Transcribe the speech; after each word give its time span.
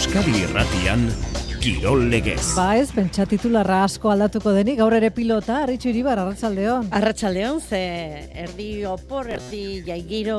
Euskadi 0.00 0.32
Irratian 0.32 1.12
Kirol 1.60 2.08
Legez. 2.08 2.54
Ba 2.56 2.78
ez, 2.80 2.86
pentsa 2.88 3.26
titularra 3.28 3.82
asko 3.84 4.08
aldatuko 4.08 4.54
denik, 4.56 4.78
gaur 4.80 4.94
ere 4.96 5.10
pilota, 5.12 5.58
Arritxu 5.66 5.90
Iribar, 5.90 6.16
Arratxaldeon. 6.22 6.86
Arratxaldeon, 6.96 7.58
ze 7.60 7.80
erdi 8.46 8.68
opor, 8.88 9.28
erdi 9.34 9.82
jaigiro, 9.84 10.38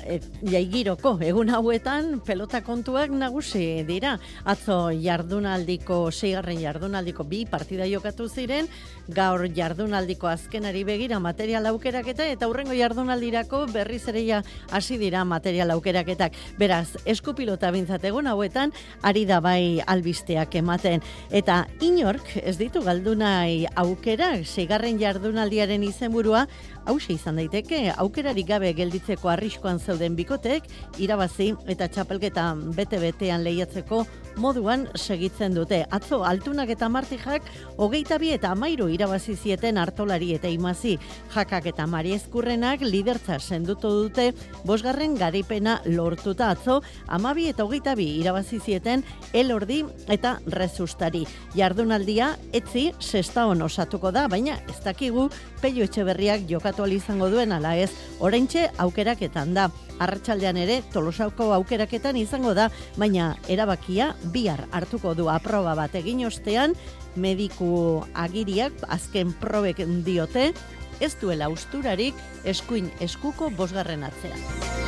e, 0.00 0.16
jaigiroko 0.48 1.18
egun 1.28 1.52
hauetan 1.52 2.22
pelota 2.24 2.62
kontuak 2.64 3.12
nagusi 3.12 3.82
dira. 3.84 4.14
Atzo 4.48 4.78
jardunaldiko, 4.96 6.06
seigarren 6.10 6.62
jardunaldiko 6.62 7.28
bi 7.28 7.42
partida 7.44 7.84
jokatu 7.92 8.30
ziren, 8.32 8.72
gaur 9.12 9.44
jardunaldiko 9.52 10.32
azkenari 10.32 10.86
begira 10.88 11.20
material 11.20 11.68
aukeraketa 11.68 12.30
eta 12.32 12.48
hurrengo 12.48 12.72
jardunaldirako 12.72 13.66
berriz 13.74 14.06
ere 14.08 14.24
hasi 14.72 14.96
dira 14.96 15.26
material 15.28 15.76
aukeraketak. 15.76 16.32
Beraz, 16.56 16.96
eskupilota 17.04 17.70
bintzat 17.76 18.08
egun 18.08 18.26
hauetan, 18.26 18.72
ari 19.02 19.26
da 19.28 19.44
bai 19.44 19.82
albisteak 19.86 20.45
ematen. 20.54 21.02
Eta 21.30 21.66
inork 21.80 22.36
ez 22.42 22.56
ditu 22.58 22.82
galdunai 22.82 23.66
aukera, 23.74 24.36
segarren 24.44 25.00
jardunaldiaren 25.00 25.82
izenburua, 25.82 26.46
hause 26.86 27.12
izan 27.12 27.40
daiteke, 27.40 27.90
aukerarik 27.96 28.46
gabe 28.46 28.72
gelditzeko 28.76 29.28
arriskoan 29.32 29.80
zeuden 29.80 30.14
bikotek, 30.16 30.68
irabazi 31.02 31.52
eta 31.66 31.88
txapelketa 31.88 32.52
bete-betean 32.76 33.42
lehiatzeko 33.42 34.04
moduan 34.36 34.86
segitzen 34.94 35.54
dute. 35.56 35.82
Atzo, 35.90 36.22
altunak 36.24 36.70
eta 36.70 36.88
martijak, 36.92 37.46
hogeita 37.80 38.18
bi 38.22 38.30
eta 38.36 38.52
amairu 38.52 38.88
irabazi 38.92 39.34
zieten 39.36 39.78
hartolari 39.80 40.32
eta 40.36 40.48
imazi. 40.52 40.96
Jakak 41.34 41.66
eta 41.72 41.86
mariezkurrenak 41.90 42.84
lidertza 42.84 43.40
sendutu 43.40 43.90
dute, 44.02 44.30
bosgarren 44.64 45.16
garipena 45.16 45.80
lortuta 45.86 46.50
atzo, 46.54 46.82
amabi 47.08 47.48
eta 47.50 47.64
hogeita 47.64 47.96
bi 47.96 48.06
irabazi 48.20 48.60
zieten 48.60 49.04
elordi 49.32 49.82
eta 50.08 50.35
rezustari. 50.46 51.24
Jardunaldia, 51.54 52.34
etzi, 52.52 52.92
sesta 53.00 53.46
hon 53.46 53.62
osatuko 53.62 54.12
da, 54.12 54.26
baina 54.28 54.58
ez 54.68 54.78
dakigu, 54.84 55.28
peio 55.62 55.84
etxe 55.84 56.04
berriak 56.04 56.46
jokatu 56.48 56.86
izango 56.86 57.28
duen 57.30 57.52
ala 57.52 57.76
ez, 57.76 57.90
oraintxe 58.20 58.70
aukeraketan 58.78 59.54
da. 59.54 59.70
Arratsaldean 59.98 60.56
ere 60.56 60.82
Tolosako 60.92 61.52
aukeraketan 61.54 62.16
izango 62.16 62.54
da, 62.54 62.70
baina 62.96 63.36
erabakia 63.48 64.14
bihar 64.32 64.66
hartuko 64.72 65.14
du 65.14 65.28
aproba 65.28 65.74
bat 65.74 65.94
egin 65.94 66.26
ostean, 66.26 66.74
mediku 67.16 68.04
agiriak 68.14 68.72
azken 68.88 69.32
probek 69.40 69.80
diote, 70.04 70.52
ez 71.00 71.14
duela 71.20 71.48
usturarik 71.52 72.14
eskuin 72.44 72.90
eskuko 73.00 73.50
bosgarren 73.50 74.04
atzean. 74.04 74.85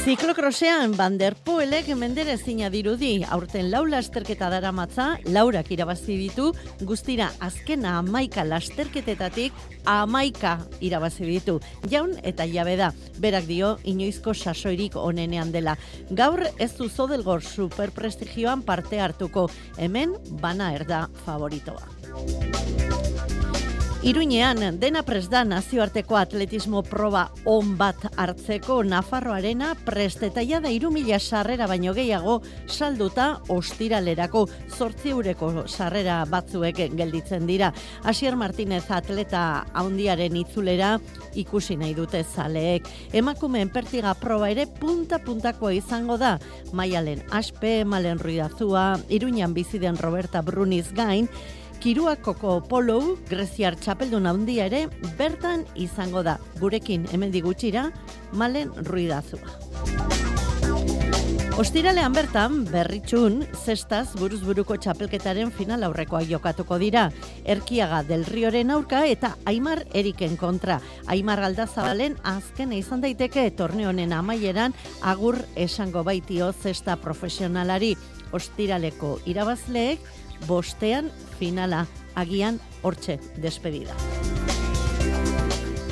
Ziklokrosean 0.00 0.94
Bander 0.96 1.34
Poelek 1.44 1.90
mendere 1.92 2.38
zina 2.40 2.70
dirudi, 2.72 3.18
aurten 3.28 3.66
lau 3.68 3.82
lasterketa 3.84 4.48
dara 4.48 4.70
matza, 4.72 5.10
laurak 5.28 5.68
irabazi 5.74 6.16
ditu, 6.16 6.46
guztira 6.88 7.26
azkena 7.44 7.98
amaika 7.98 8.46
lasterketetatik 8.48 9.52
amaika 9.84 10.56
irabazi 10.80 11.28
ditu. 11.28 11.58
Jaun 11.92 12.16
eta 12.24 12.48
jabe 12.48 12.78
da, 12.80 12.94
berak 13.20 13.44
dio 13.44 13.74
inoizko 13.84 14.32
sasoirik 14.32 14.96
onenean 14.96 15.52
dela. 15.52 15.76
Gaur 16.08 16.46
ez 16.56 16.72
du 16.78 16.88
zodelgor 16.88 17.44
superprestigioan 17.44 18.64
parte 18.64 19.04
hartuko, 19.04 19.50
hemen 19.76 20.16
bana 20.40 20.72
erda 20.80 21.10
favoritoa. 21.26 22.79
Iruñean, 24.02 24.80
dena 24.80 25.02
prest 25.04 25.28
da 25.28 25.42
nazioarteko 25.44 26.16
atletismo 26.16 26.80
proba 26.80 27.26
on 27.44 27.74
bat 27.76 28.06
hartzeko 28.16 28.78
Nafarroarena 28.80 29.74
prest 29.84 30.22
eta 30.24 30.40
jada 30.40 30.70
irumila 30.72 31.18
sarrera 31.20 31.66
baino 31.68 31.92
gehiago 31.92 32.38
salduta 32.64 33.42
ostiralerako 33.52 34.46
zortzi 34.72 35.12
eureko 35.12 35.66
sarrera 35.68 36.24
batzuek 36.24 36.80
gelditzen 36.96 37.44
dira. 37.44 37.74
Asier 38.02 38.40
Martinez 38.40 38.86
atleta 38.88 39.66
haundiaren 39.74 40.40
itzulera 40.46 40.94
ikusi 41.36 41.76
nahi 41.76 41.92
dute 41.92 42.24
zaleek. 42.24 42.88
Emakumeen 43.12 43.68
pertiga 43.68 44.16
proba 44.16 44.48
ere 44.48 44.64
punta-puntakoa 44.80 45.76
izango 45.76 46.16
da. 46.16 46.38
Maialen 46.72 47.20
Aspe, 47.30 47.84
Malen 47.84 48.18
Ruidazua, 48.18 48.94
Iruñan 49.10 49.52
biziden 49.52 50.00
Roberta 50.00 50.40
Bruniz 50.40 50.88
gain, 50.96 51.28
Kiruakoko 51.80 52.58
polou, 52.68 53.16
Greziar 53.30 53.72
txapeldun 53.80 54.28
handia 54.28 54.66
ere, 54.68 54.82
bertan 55.16 55.62
izango 55.80 56.20
da. 56.26 56.36
Gurekin 56.60 57.06
hemen 57.08 57.32
digutxira, 57.32 57.86
malen 58.36 58.68
ruidazua. 58.84 59.56
Ostiralean 61.60 62.12
bertan, 62.16 62.60
berritxun, 62.68 63.42
zestaz 63.64 64.14
buruzburuko 64.16 64.76
txapelketaren 64.80 65.50
final 65.56 65.82
aurrekoa 65.88 66.20
jokatuko 66.28 66.78
dira. 66.80 67.08
Erkiaga 67.44 68.02
del 68.08 68.24
Rioren 68.28 68.70
aurka 68.76 69.02
eta 69.08 69.34
Aimar 69.48 69.82
Eriken 69.92 70.36
kontra. 70.40 70.78
Aimar 71.08 71.40
Aldazabalen 71.48 72.16
azken 72.28 72.72
izan 72.76 73.00
daiteke 73.04 73.50
torneonen 73.56 74.12
amaieran 74.12 74.76
agur 75.00 75.40
esango 75.56 76.04
baitio 76.04 76.52
zesta 76.52 76.96
profesionalari. 77.00 77.96
Ostiraleko 78.36 79.18
irabazleek, 79.26 80.00
bostean 80.46 81.10
finala 81.38 81.86
agian 82.14 82.60
hortxe 82.82 83.18
despedida. 83.36 83.96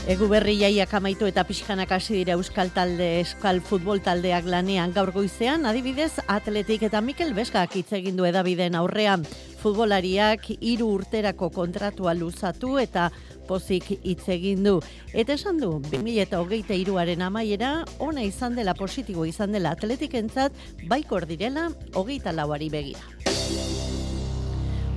Egu 0.09 0.25
berri 0.25 0.55
jaiak 0.57 0.95
amaitu 0.97 1.27
eta 1.29 1.43
pixkanak 1.45 1.91
hasi 1.93 2.15
dira 2.15 2.33
Euskal 2.39 2.71
talde, 2.73 3.19
Euskal 3.19 3.59
futbol 3.61 4.01
taldeak 4.01 4.47
lanean 4.49 4.95
gaur 4.97 5.11
goizean, 5.13 5.67
adibidez, 5.69 6.15
atletik 6.25 6.87
eta 6.89 7.03
Mikel 7.05 7.35
Beskak 7.37 7.77
hitz 7.77 7.93
egin 7.93 8.17
du 8.17 8.25
edabideen 8.25 8.79
aurrean. 8.81 9.27
Futbolariak 9.61 10.49
hiru 10.63 10.89
urterako 10.95 11.51
kontratua 11.53 12.15
luzatu 12.17 12.79
eta 12.81 13.11
pozik 13.49 13.91
hitz 14.01 14.25
egin 14.33 14.65
du. 14.65 14.79
Eta 15.13 15.37
esan 15.37 15.61
du, 15.61 15.75
2008 15.93 16.81
iruaren 16.87 17.29
amaiera, 17.29 17.75
ona 18.01 18.25
izan 18.25 18.57
dela 18.57 18.73
positibo 18.73 19.29
izan 19.29 19.53
dela 19.53 19.77
atletik 19.77 20.17
entzat, 20.17 20.57
baikor 20.89 21.29
direla, 21.29 21.69
hogeita 21.93 22.33
lauari 22.33 22.73
begira. 22.73 23.18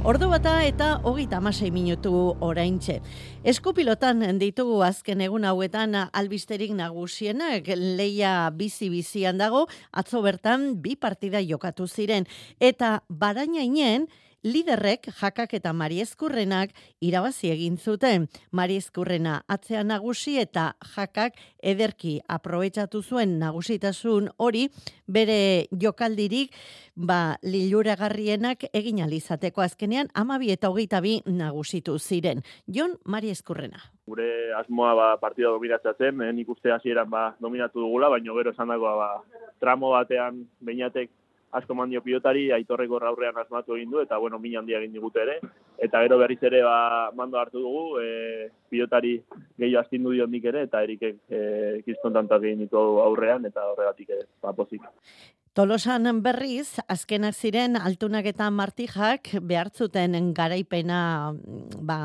Ordu 0.02 0.32
bata 0.32 0.64
eta 0.66 0.96
hogeita 1.06 1.38
amasei 1.38 1.68
minutu 1.70 2.10
oraintxe. 2.42 2.96
Eskupilotan 3.46 4.24
ditugu 4.42 4.80
azken 4.82 5.22
egun 5.22 5.46
hauetan 5.46 5.94
albisterik 5.94 6.74
nagusienak 6.74 7.70
leia 7.78 8.50
bizi-bizian 8.50 9.38
dago, 9.38 9.68
atzo 9.94 10.24
bertan 10.26 10.82
bi 10.82 10.96
partida 10.98 11.38
jokatu 11.46 11.86
ziren. 11.86 12.26
Eta 12.58 13.04
barainainen, 13.10 14.08
liderrek 14.44 15.08
jakak 15.20 15.54
eta 15.54 15.74
mariezkurrenak 15.74 16.74
irabazi 17.02 17.52
egin 17.52 17.78
zuten. 17.78 18.28
Mariezkurrena 18.52 19.42
atzean 19.48 19.92
nagusi 19.92 20.38
eta 20.42 20.72
jakak 20.96 21.38
ederki 21.62 22.20
aprobetsatu 22.28 23.02
zuen 23.02 23.38
nagusitasun 23.40 24.30
hori 24.38 24.68
bere 25.08 25.68
jokaldirik 25.72 26.56
ba, 26.96 27.38
liluragarrienak 27.44 28.66
egin 28.74 29.02
alizateko 29.06 29.62
azkenean 29.62 30.10
amabi 30.14 30.52
eta 30.52 30.70
hogeita 30.70 31.02
bi 31.02 31.20
nagusitu 31.26 31.98
ziren. 32.00 32.42
Jon 32.68 32.98
Mariezkurrena. 33.06 33.80
Gure 34.08 34.28
asmoa 34.58 34.94
ba, 34.96 35.08
partida 35.22 35.54
dominatzatzen, 35.54 36.22
eh, 36.22 36.32
nik 36.34 36.50
uste 36.50 36.72
hasieran 36.74 37.10
ba, 37.10 37.36
dominatu 37.40 37.80
dugula, 37.80 38.10
baina 38.10 38.34
gero 38.34 38.52
esan 38.52 38.68
dagoa 38.74 38.96
ba, 38.98 39.10
tramo 39.60 39.92
batean 39.94 40.46
beinatek 40.60 41.12
asko 41.52 41.76
mandio 41.76 42.02
pilotari, 42.02 42.46
aitorreko 42.56 43.00
aurrean 43.10 43.38
asmatu 43.38 43.76
egin 43.76 43.92
du, 43.92 44.00
eta 44.02 44.18
bueno, 44.18 44.40
min 44.40 44.58
handia 44.58 44.80
egin 44.80 44.94
digute 44.94 45.22
ere. 45.24 45.40
Eta 45.78 46.02
gero 46.06 46.18
berriz 46.22 46.40
ere 46.48 46.62
ba, 46.64 47.12
mando 47.16 47.40
hartu 47.40 47.60
dugu, 47.60 48.00
e, 48.00 48.50
pilotari 48.70 49.18
gehiago 49.60 49.82
astindu 49.82 50.16
dio 50.16 50.28
ere, 50.54 50.64
eta 50.64 50.84
erikek 50.84 51.18
e, 51.30 51.82
kizkontantak 51.86 52.44
egin 52.44 52.66
ditu 52.66 52.78
aurrean, 53.04 53.46
eta 53.46 53.68
horregatik 53.74 54.10
ere, 54.10 54.26
ba, 54.42 54.54
pozik. 54.54 54.82
Tolosan 55.52 56.08
berriz, 56.24 56.80
azkenak 56.88 57.36
ziren 57.36 57.76
altunak 57.76 58.24
eta 58.30 58.46
martijak 58.56 59.34
behartzuten 59.44 60.14
garaipena 60.32 61.00
ba, 61.84 61.98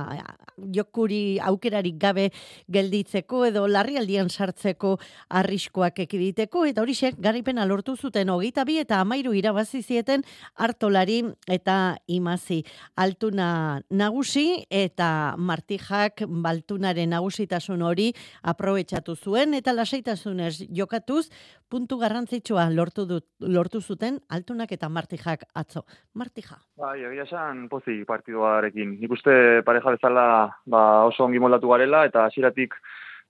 jokuri 0.74 1.38
aukerarik 1.38 1.94
gabe 2.02 2.24
gelditzeko 2.66 3.44
edo 3.46 3.68
larrialdian 3.70 4.32
sartzeko 4.34 4.96
arriskoak 5.30 6.00
ekiditeko. 6.02 6.64
Eta 6.66 6.82
horixek 6.82 7.20
garaipena 7.22 7.68
lortu 7.70 7.94
zuten 7.94 8.32
hogeita 8.34 8.64
bi 8.66 8.80
eta 8.82 8.98
amairu 9.04 9.36
irabazi 9.38 9.84
zieten 9.84 10.26
hartolari 10.56 11.20
eta 11.46 12.00
imazi. 12.08 12.64
Altuna 12.96 13.78
nagusi 13.90 14.66
eta 14.70 15.36
martijak 15.38 16.24
baltunaren 16.26 17.14
nagusitasun 17.14 17.86
hori 17.86 18.10
aprobetsatu 18.42 19.14
zuen. 19.14 19.54
Eta 19.54 19.70
lasaitasunez 19.70 20.66
jokatuz 20.66 21.28
puntu 21.70 22.02
garrantzitsua 22.02 22.66
lortu 22.74 23.06
dut 23.06 23.26
lortu 23.40 23.80
zuten 23.80 24.18
altunak 24.30 24.72
eta 24.72 24.88
martijak 24.88 25.44
atzo. 25.54 25.84
Martija. 26.14 26.56
Bai, 26.80 27.02
egia 27.04 27.26
esan 27.26 27.66
pozi 27.68 28.02
partiduarekin. 28.08 28.96
Nik 29.00 29.12
uste 29.12 29.62
pareja 29.66 29.92
bezala 29.96 30.26
ba, 30.66 30.82
oso 31.04 31.24
ongi 31.24 31.38
moldatu 31.42 31.68
garela 31.68 32.04
eta 32.06 32.24
hasieratik 32.26 32.74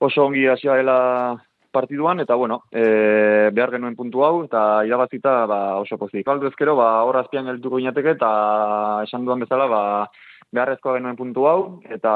oso 0.01 0.27
ongi 0.27 0.47
hasi 0.47 0.69
garela 0.69 1.37
partiduan, 1.77 2.21
eta 2.21 2.35
bueno, 2.35 2.63
e, 2.73 3.51
behar 3.53 3.75
genuen 3.75 3.97
puntu 3.97 4.23
hau, 4.25 4.45
eta 4.47 4.61
irabazita 4.89 5.45
ba, 5.51 5.59
oso 5.83 5.99
pozik. 6.01 6.29
Aldo 6.29 6.49
ezkero, 6.49 6.77
ba, 6.79 7.03
hor 7.05 7.19
azpian 7.21 7.51
geltuko 7.51 7.81
inateke, 7.83 8.15
eta 8.17 8.31
esan 9.05 9.27
duan 9.27 9.45
bezala, 9.45 9.67
ba, 9.69 9.83
beharrezkoa 10.57 10.97
genuen 10.97 11.19
puntu 11.19 11.45
hau, 11.51 11.59
eta 11.85 12.15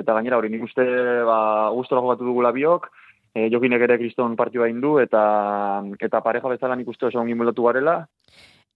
eta 0.00 0.16
gainera 0.18 0.40
hori 0.40 0.50
nik 0.52 0.66
uste 0.66 0.84
ba, 1.28 1.38
gustora 1.76 2.02
jokatu 2.04 2.28
dugula 2.28 2.52
biok, 2.52 2.90
e, 3.34 3.48
jokinek 3.52 3.84
ere 3.88 3.98
kriston 4.00 4.36
partioa 4.36 4.68
indu, 4.70 4.96
eta, 5.02 5.22
eta 6.00 6.20
pareja 6.24 6.50
bezala 6.52 6.76
nik 6.76 6.88
uste 6.88 7.08
oso 7.08 7.20
ongin 7.20 7.38
garela, 7.56 8.06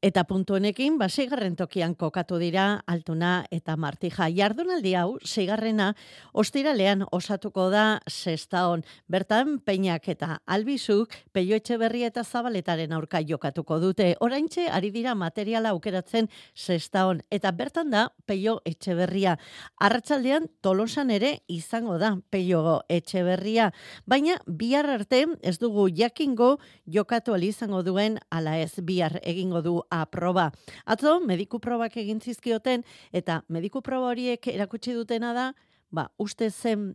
Eta 0.05 0.27
puntu 0.29 0.59
honekin, 0.59 0.99
ba, 1.01 1.07
seigarren 1.09 1.55
tokian 1.57 1.95
kokatu 1.97 2.37
dira 2.37 2.83
Altuna 2.87 3.47
eta 3.51 3.79
Martija. 3.81 4.27
Jardunaldi 4.29 4.93
hau, 4.95 5.17
seigarrena, 5.25 5.95
ostiralean 6.37 7.07
osatuko 7.17 7.71
da 7.73 8.03
sestaon. 8.07 8.85
Bertan, 9.09 9.57
peinak 9.65 10.05
eta 10.13 10.43
albizuk, 10.45 11.15
peio 11.33 11.57
etxe 11.57 11.79
berri 11.81 12.05
eta 12.05 12.25
zabaletaren 12.25 12.93
aurka 12.93 13.23
jokatuko 13.25 13.79
dute. 13.81 14.11
Oraintxe, 14.21 14.67
ari 14.69 14.91
dira 14.93 15.15
materiala 15.15 15.73
aukeratzen 15.73 16.29
sestaon. 16.53 17.23
Eta 17.31 17.55
bertan 17.57 17.89
da, 17.91 18.11
peio 18.27 18.61
etxe 18.69 18.95
berria. 18.95 19.39
Arratxaldean, 19.81 20.51
tolosan 20.61 21.11
ere 21.11 21.39
izango 21.49 21.97
da 21.97 22.19
peio 22.29 22.83
etxe 22.93 23.25
berria. 23.25 23.73
Baina, 24.05 24.37
bihar 24.47 24.91
arte, 24.93 25.25
ez 25.41 25.57
dugu 25.59 25.89
jakingo, 25.89 26.59
jokatu 26.85 27.35
izango 27.41 27.83
duen, 27.83 28.21
ala 28.31 28.59
ez, 28.61 28.77
bihar 28.85 29.21
egingo 29.25 29.63
du 29.63 29.86
aproba. 29.91 30.51
Atzo, 30.85 31.19
mediku 31.21 31.61
probak 31.61 31.97
egin 31.97 32.21
zizkioten, 32.21 32.85
eta 33.13 33.43
mediku 33.49 33.83
proba 33.83 34.13
horiek 34.13 34.49
erakutsi 34.53 34.95
dutena 34.97 35.33
da, 35.37 35.51
ba, 35.91 36.09
uste 36.19 36.51
zen 36.51 36.95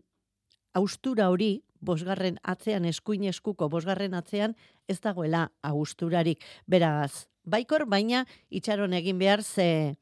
austura 0.74 1.30
hori, 1.30 1.62
bosgarren 1.82 2.38
atzean, 2.44 2.86
eskuin 2.86 3.26
eskuko 3.32 3.68
bosgarren 3.70 4.14
atzean, 4.14 4.54
ez 4.88 5.00
dagoela 5.02 5.48
austurarik. 5.66 6.44
Beraz, 6.70 7.28
baikor, 7.44 7.88
baina 7.90 8.26
itxaron 8.50 8.94
egin 8.94 9.18
behar 9.20 9.44
ze 9.44 9.98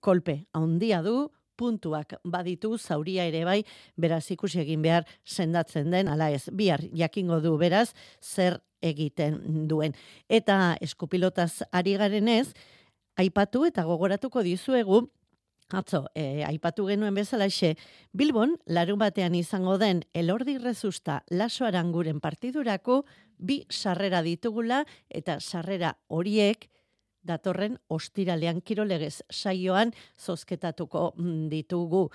kolpe, 0.00 0.44
handia 0.52 1.00
du, 1.02 1.30
puntuak 1.56 2.14
baditu 2.24 2.76
zauria 2.78 3.24
ere 3.28 3.44
bai 3.48 3.62
beraz 3.96 4.24
ikusi 4.30 4.60
egin 4.62 4.82
behar 4.84 5.06
sendatzen 5.24 5.90
den 5.90 6.08
ala 6.12 6.30
ez 6.30 6.44
bihar 6.52 6.84
jakingo 6.92 7.40
du 7.40 7.56
beraz 7.58 7.88
zer 8.20 8.60
egiten 8.82 9.68
duen. 9.68 9.94
Eta 10.28 10.76
eskupilotaz 10.80 11.62
ari 11.72 11.96
garenez, 11.96 12.52
aipatu 13.16 13.64
eta 13.64 13.84
gogoratuko 13.84 14.42
dizuegu, 14.42 15.06
Atzo, 15.74 16.04
e, 16.14 16.44
aipatu 16.46 16.84
genuen 16.86 17.16
bezala 17.18 17.48
xe, 17.50 17.72
Bilbon, 18.14 18.52
larun 18.70 19.00
batean 19.00 19.34
izango 19.34 19.80
den 19.82 20.04
elordi 20.14 20.60
rezusta 20.62 21.24
laso 21.26 21.66
aranguren 21.66 22.20
partidurako, 22.22 23.00
bi 23.36 23.64
sarrera 23.68 24.22
ditugula 24.22 24.84
eta 25.10 25.40
sarrera 25.40 25.96
horiek 26.06 26.68
datorren 27.26 27.80
ostiralean 27.90 28.60
kirolegez 28.62 29.24
saioan 29.30 29.90
zozketatuko 30.14 31.12
mm, 31.16 31.48
ditugu 31.50 32.06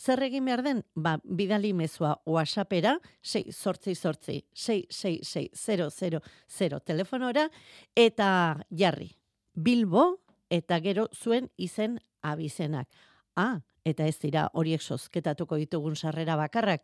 zer 0.00 0.22
egin 0.24 0.46
behar 0.48 0.62
den? 0.64 0.82
Ba, 0.94 1.18
bidali 1.24 1.72
mezua 1.76 2.14
WhatsAppera, 2.26 2.98
6 3.22 3.52
sortzi 3.52 3.94
sortzi, 3.94 4.44
666 4.54 6.80
telefonora, 6.84 7.48
eta 7.94 8.56
jarri, 8.70 9.10
Bilbo, 9.54 10.20
eta 10.50 10.80
gero 10.80 11.08
zuen 11.12 11.50
izen 11.56 12.00
abizenak. 12.22 12.88
Ah, 13.36 13.60
eta 13.84 14.06
ez 14.06 14.18
dira 14.22 14.48
horiek 14.54 14.82
sozketatuko 14.82 15.56
ditugun 15.60 15.96
sarrera 15.96 16.36
bakarrak. 16.36 16.82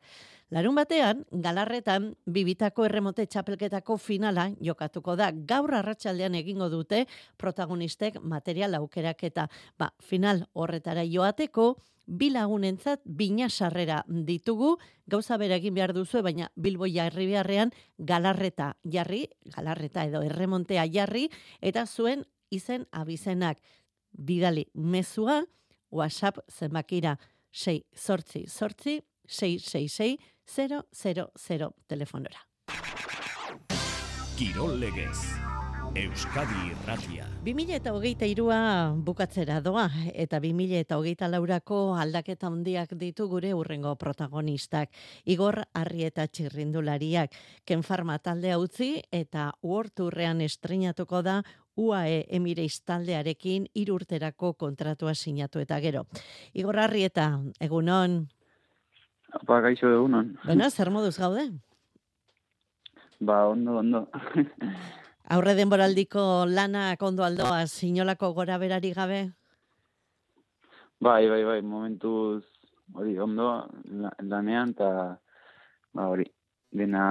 Larun 0.51 0.77
batean, 0.79 1.25
galarretan, 1.31 2.13
bibitako 2.27 2.87
erremote 2.87 3.27
txapelketako 3.27 3.97
finala 3.99 4.51
jokatuko 4.63 5.17
da. 5.17 5.33
Gaur 5.33 5.75
arratsaldean 5.75 6.35
egingo 6.39 6.69
dute 6.71 7.07
protagonistek 7.37 8.21
material 8.23 8.75
aukerak 8.79 9.25
eta 9.25 9.49
ba, 9.79 9.91
final 10.01 10.47
horretara 10.55 11.05
joateko, 11.05 11.75
bi 12.07 12.31
lagunentzat 12.31 13.03
bina 13.05 13.49
sarrera 13.51 14.05
ditugu, 14.07 14.77
gauza 15.07 15.37
bera 15.37 15.59
egin 15.59 15.75
behar 15.75 15.93
duzu, 15.93 16.23
baina 16.23 16.51
Bilbo 16.55 16.87
jarri 16.87 17.27
beharrean 17.27 17.73
galarreta 17.99 18.77
jarri, 18.85 19.27
galarreta 19.57 20.07
edo 20.07 20.23
erremontea 20.23 20.87
jarri, 20.93 21.27
eta 21.61 21.87
zuen 21.87 22.25
izen 22.51 22.87
abizenak 22.93 23.59
bidali 24.13 24.69
mezua, 24.75 25.43
WhatsApp 25.91 26.39
zenbakira 26.51 27.17
6 27.51 27.83
sortzi 27.95 28.47
sortzi 28.49 29.01
666 29.27 30.19
000 30.47 31.73
telefonora. 31.87 32.41
Kirol 34.37 34.79
legez. 34.81 35.47
Euskadi 35.97 36.59
Irratia. 36.69 37.25
2023a 37.47 38.93
bukatzera 39.01 39.63
doa 39.65 39.87
eta 40.13 40.37
2023 40.45 41.31
laurako 41.33 41.79
aldaketa 41.97 42.51
handiak 42.51 42.93
ditu 43.01 43.31
gure 43.33 43.55
urrengo 43.57 43.95
protagonistak. 43.97 44.91
Igor 45.25 45.63
Arrieta 45.73 46.27
txirrindulariak 46.29 47.33
Ken 47.65 47.81
Farma 47.83 48.19
taldea 48.19 48.59
utzi 48.61 48.91
eta 49.09 49.55
uorturrean 49.63 50.45
estrenatuko 50.45 51.23
da 51.25 51.39
UAE 51.77 52.25
Emireiz 52.39 52.81
taldearekin 52.85 53.69
irurterako 53.75 54.55
kontratua 54.55 55.15
sinatu 55.15 55.61
eta 55.61 55.79
gero. 55.81 56.07
Igor 56.55 56.79
Arrieta, 56.81 57.29
egunon? 57.61 58.27
Apa, 59.33 59.61
gaixo 59.61 59.91
egunon. 59.93 60.37
Bueno, 60.45 60.71
zer 60.71 60.91
moduz 60.91 61.19
gaude? 61.19 61.51
Ba, 63.21 63.47
ondo, 63.49 63.79
ondo. 63.79 64.07
Aurre 65.35 65.57
denboraldiko 65.59 66.47
lana 66.47 66.95
kondo 67.01 67.25
aldoa, 67.25 67.67
sinolako 67.67 68.33
gora 68.33 68.59
berari 68.63 68.93
gabe? 68.95 69.21
Bai, 71.01 71.29
bai, 71.29 71.43
bai, 71.45 71.61
momentuz 71.63 72.45
hori 72.95 73.19
ondo 73.19 73.49
lanean 74.23 74.71
eta 74.77 74.91
ba, 75.93 76.07
hori 76.07 76.27
dena 76.71 77.05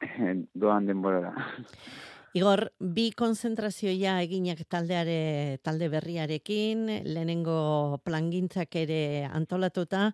doan 0.54 0.86
denborara. 0.86 1.34
Igor, 2.30 2.68
bi 2.78 3.08
konzentrazioa 3.10 4.20
eginak 4.22 4.60
taldeare, 4.70 5.58
talde 5.66 5.88
berriarekin, 5.90 6.84
lehenengo 7.02 7.98
plangintzak 8.06 8.76
ere 8.78 9.24
antolatuta, 9.26 10.12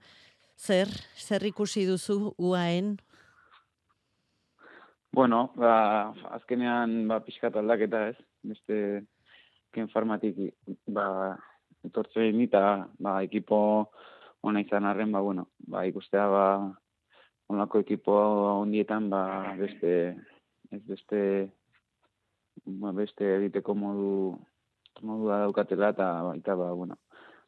zer, 0.56 0.88
zer 1.20 1.44
ikusi 1.44 1.84
duzu 1.84 2.32
uaen? 2.40 2.94
Bueno, 5.12 5.50
ba, 5.60 6.14
azkenean 6.38 7.02
ba, 7.10 7.20
pixkat 7.26 7.58
aldaketa 7.60 8.06
ez, 8.08 8.16
beste 8.48 8.78
ken 9.76 9.92
farmatik 9.92 10.40
ba, 10.88 11.36
etortzen 11.84 12.40
eta 12.46 12.64
ba, 12.96 13.18
ekipo 13.28 13.60
ona 14.40 14.64
izan 14.64 14.88
arren, 14.88 15.12
ba, 15.12 15.20
bueno, 15.20 15.50
ba, 15.68 15.84
ikustea 15.84 16.24
ba, 16.32 16.48
onlako 17.52 17.84
ekipo 17.84 18.16
ondietan 18.56 19.12
ba, 19.12 19.22
beste, 19.60 20.16
ez 20.72 20.82
beste, 20.88 21.22
ba, 22.64 22.92
beste 22.92 23.28
egiteko 23.36 23.74
modu, 23.74 24.12
modu 25.02 25.28
da 25.30 25.42
daukatela 25.44 25.92
eta 25.94 26.08
baita, 26.28 26.56
ba, 26.56 26.72
bueno, 26.72 26.98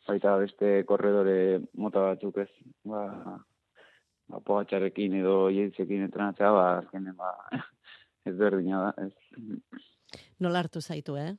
baita 0.07 0.37
beste 0.41 0.83
korredore 0.89 1.61
mota 1.77 2.05
batzuk 2.11 2.39
ez, 2.45 2.49
ba, 2.85 3.03
ba, 4.29 4.41
pogatxarekin 4.41 5.19
edo 5.21 5.49
jentzekin 5.55 6.07
entrenatzea, 6.07 6.53
ba, 6.53 6.69
azkenen, 6.79 7.17
ba, 7.17 7.35
ez 8.29 8.37
berdina 8.39 8.89
da, 8.89 9.07
ez. 9.07 9.13
Nola 10.41 10.65
hartu 10.65 10.81
zaitu, 10.81 11.17
eh? 11.17 11.35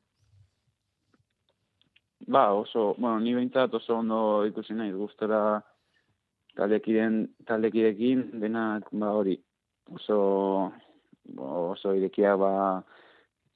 Ba, 2.29 2.51
oso, 2.53 2.93
bueno, 2.97 3.19
ni 3.23 3.33
behintzat 3.33 3.73
oso 3.73 3.95
ondo 4.03 4.45
ikusi 4.45 4.75
nahi, 4.77 4.91
guztora 4.93 5.61
taldekiren, 6.57 7.23
taldekirekin, 7.47 8.25
denak, 8.41 8.89
ba, 8.91 9.13
hori, 9.17 9.37
oso, 9.95 10.19
oso 11.37 11.93
irekia, 11.97 12.35
ba, 12.37 12.51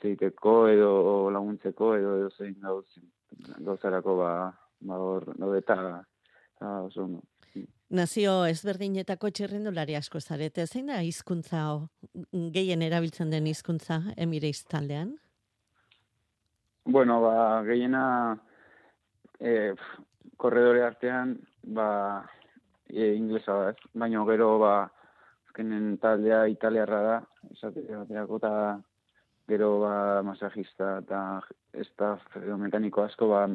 zeiteko 0.03 0.55
edo 0.67 0.93
laguntzeko 1.33 1.93
edo 1.98 2.15
edo 2.19 2.31
zein 2.36 2.55
gauz, 2.62 2.86
gauzarako, 3.60 4.17
ba, 4.19 4.31
ba, 4.83 4.98
hor, 5.00 5.29
no, 5.39 5.53
eta, 5.55 5.77
oso 6.60 7.07
ondo. 7.07 7.24
Nazio 7.93 8.31
ezberdinetako 8.50 9.29
txirrindulari 9.29 9.95
asko 9.95 10.19
zarete, 10.19 10.65
zein 10.65 10.88
da 10.89 11.01
hizkuntza 11.05 11.63
gehien 12.55 12.81
erabiltzen 12.81 13.29
den 13.29 13.48
hizkuntza 13.51 14.00
emireiz 14.17 14.63
taldean? 14.65 15.13
Bueno, 16.86 17.19
ba, 17.22 17.36
gehiena 17.67 18.05
e, 19.39 19.75
korredore 20.41 20.81
artean, 20.83 21.38
ba, 21.77 21.89
e, 22.89 23.13
inglesa 23.13 23.60
da, 23.60 23.75
baina 23.93 24.25
gero, 24.31 24.50
ba, 24.60 24.74
azkenen 25.48 25.93
taldea 26.01 26.48
italiarra 26.50 27.03
da, 27.05 27.15
esateako 27.53 28.41
eta 28.41 28.55
gero, 29.48 29.80
ba, 29.82 30.24
masajista 30.24 30.98
eta 31.04 31.42
staff 31.86 32.38
mekaniko 32.60 33.04
asko, 33.04 33.28
ba, 33.28 33.48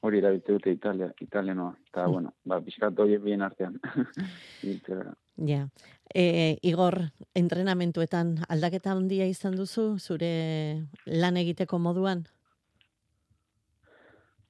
hori 0.00 0.20
erabiltze 0.20 0.56
dute 0.56 0.72
Italia, 0.72 1.10
italianoa. 1.20 1.74
Eta, 1.90 2.06
mm. 2.06 2.12
bueno, 2.12 2.34
ba, 2.44 2.60
hori 3.04 3.18
bien 3.18 3.42
artean. 3.42 3.80
Ja. 5.40 5.68
E, 6.12 6.58
Igor, 6.68 6.98
entrenamentuetan 7.34 8.34
aldaketa 8.52 8.92
handia 8.92 9.24
izan 9.24 9.54
duzu 9.56 9.96
zure 9.96 10.84
lan 11.06 11.38
egiteko 11.40 11.78
moduan? 11.78 12.26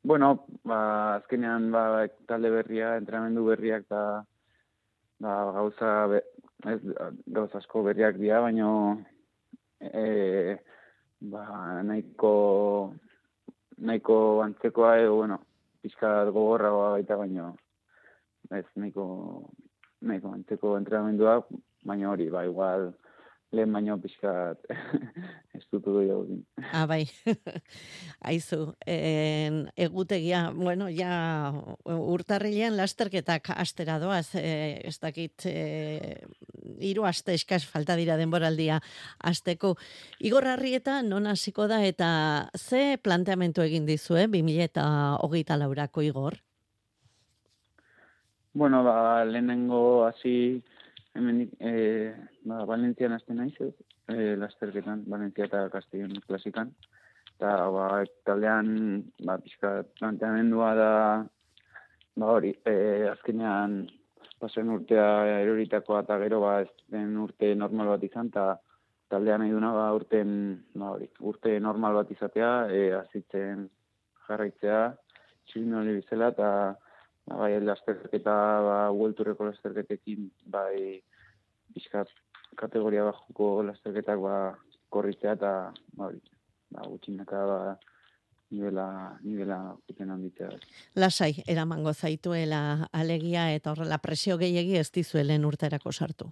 Bueno, 0.02 0.46
ba, 0.64 0.80
azkenean 1.20 1.70
ba, 1.70 2.08
talde 2.26 2.50
berria, 2.50 2.96
entrenamendu 2.98 3.44
berriak 3.52 3.86
da 3.86 4.24
ba, 5.20 5.36
gauza, 5.52 5.92
be, 6.10 6.22
ez, 6.66 6.80
gauza 7.26 7.60
asko 7.60 7.84
berriak 7.86 8.18
dira, 8.18 8.40
baino 8.40 8.70
e, 9.80 10.58
ba, 11.20 11.82
nahiko 11.82 12.94
nahiko 13.78 14.42
antzekoa 14.44 14.98
edo, 15.00 15.16
bueno, 15.16 15.40
pixka 15.82 16.30
gogorragoa 16.30 16.92
baita 16.96 17.16
baino 17.16 17.54
ez 18.50 18.66
nahiko 18.76 19.04
nahiko 20.00 20.32
antzeko 20.36 20.76
entrenamendua, 20.78 21.40
baina 21.84 22.10
hori, 22.10 22.28
ba, 22.32 22.44
igual 22.44 22.90
lehen 23.52 23.72
baino 23.72 23.98
pixkat 24.00 24.68
ez 25.60 25.66
dut 25.72 25.84
du 25.84 26.42
Ah, 26.72 26.86
bai. 26.86 27.04
Aizu, 28.30 28.74
en, 28.86 29.68
egutegia, 29.76 30.50
bueno, 30.54 30.88
ja 30.88 31.52
urtarrilean 31.84 32.76
lasterketak 32.78 33.52
astera 33.54 33.98
doaz, 34.00 34.34
e, 34.34 34.80
ez 34.84 34.96
dakit, 35.00 35.46
e, 35.46 36.16
iru 36.80 37.04
aste 37.04 37.34
eskaz 37.36 37.62
falta 37.68 37.96
dira 37.96 38.16
denboraldia 38.16 38.80
asteko. 39.18 39.76
Igor 40.20 40.48
Arrieta 40.48 41.02
non 41.02 41.26
hasiko 41.26 41.68
da 41.68 41.82
eta 41.84 42.50
ze 42.56 42.98
planteamentu 43.02 43.62
egin 43.62 43.86
dizu, 43.86 44.16
eh, 44.16 44.26
2000 44.28 44.64
eta 44.70 44.86
hogeita 45.20 45.56
laurako 45.56 46.02
Igor? 46.02 46.40
Bueno, 48.52 48.82
ba, 48.82 49.24
lehenengo 49.24 50.04
hasi 50.06 50.62
hemen 51.14 51.50
e, 51.58 51.72
ba, 52.44 52.64
Valentzian 52.64 53.12
azten 53.16 53.40
naiz, 53.40 53.54
ez? 53.60 53.74
E, 54.10 54.34
lasterketan, 54.38 55.04
Valentzia 55.10 55.46
eta 55.48 55.66
Castellon 55.72 56.22
klasikan. 56.26 56.72
Eta, 57.36 57.54
ba, 57.74 57.86
taldean, 58.28 58.70
ba, 59.26 59.38
pixka 59.42 59.80
planteamendua 59.98 60.74
da, 60.78 60.92
ba, 62.16 62.32
hori, 62.36 62.52
e, 62.68 62.74
azkenean, 63.10 63.82
pasen 64.40 64.72
urtea 64.72 65.06
eroritakoa 65.42 66.02
eta 66.04 66.18
gero, 66.22 66.42
ba, 66.44 66.58
ez 66.64 66.92
den 66.92 67.16
urte 67.20 67.54
normal 67.54 67.94
bat 67.94 68.04
izan, 68.06 68.32
eta 68.32 68.54
taldean 69.12 69.42
nahi 69.44 69.54
duna, 69.54 69.72
ba, 69.76 69.88
urten, 69.96 70.36
ba, 70.74 70.94
hori, 70.96 71.10
urte 71.32 71.56
normal 71.60 72.00
bat 72.00 72.12
izatea, 72.14 72.52
e, 72.72 72.84
azitzen 73.00 73.66
jarraitzea, 74.28 74.84
txilin 75.50 75.80
hori 75.80 75.98
bizela, 75.98 76.30
eta, 76.34 76.52
ba, 76.70 76.89
bai, 77.38 77.52
lasterketa, 77.64 78.34
ba, 78.66 78.78
huelturreko 78.94 79.46
lasterketekin, 79.50 80.30
bai, 80.50 81.00
bizkat 81.74 82.10
kategoria 82.58 83.04
bajuko 83.06 83.52
lasterketak, 83.68 84.18
ba, 84.22 84.34
korritzea, 84.90 85.36
eta, 85.38 85.52
ba, 85.98 86.10
ba, 86.74 86.88
gutxinaka, 86.88 87.44
ba, 87.46 87.60
nivela, 88.50 89.18
nivela 89.22 89.58
guten 89.86 90.10
handitzea. 90.10 90.50
Lasai, 90.96 91.32
eramango 91.46 91.92
zaituela 91.94 92.88
alegia 92.92 93.50
eta 93.54 93.72
horrela 93.72 93.98
presio 94.02 94.36
gehiegi 94.38 94.76
ez 94.78 94.90
dizuelen 94.92 95.46
urterako 95.46 95.92
sartu. 95.92 96.30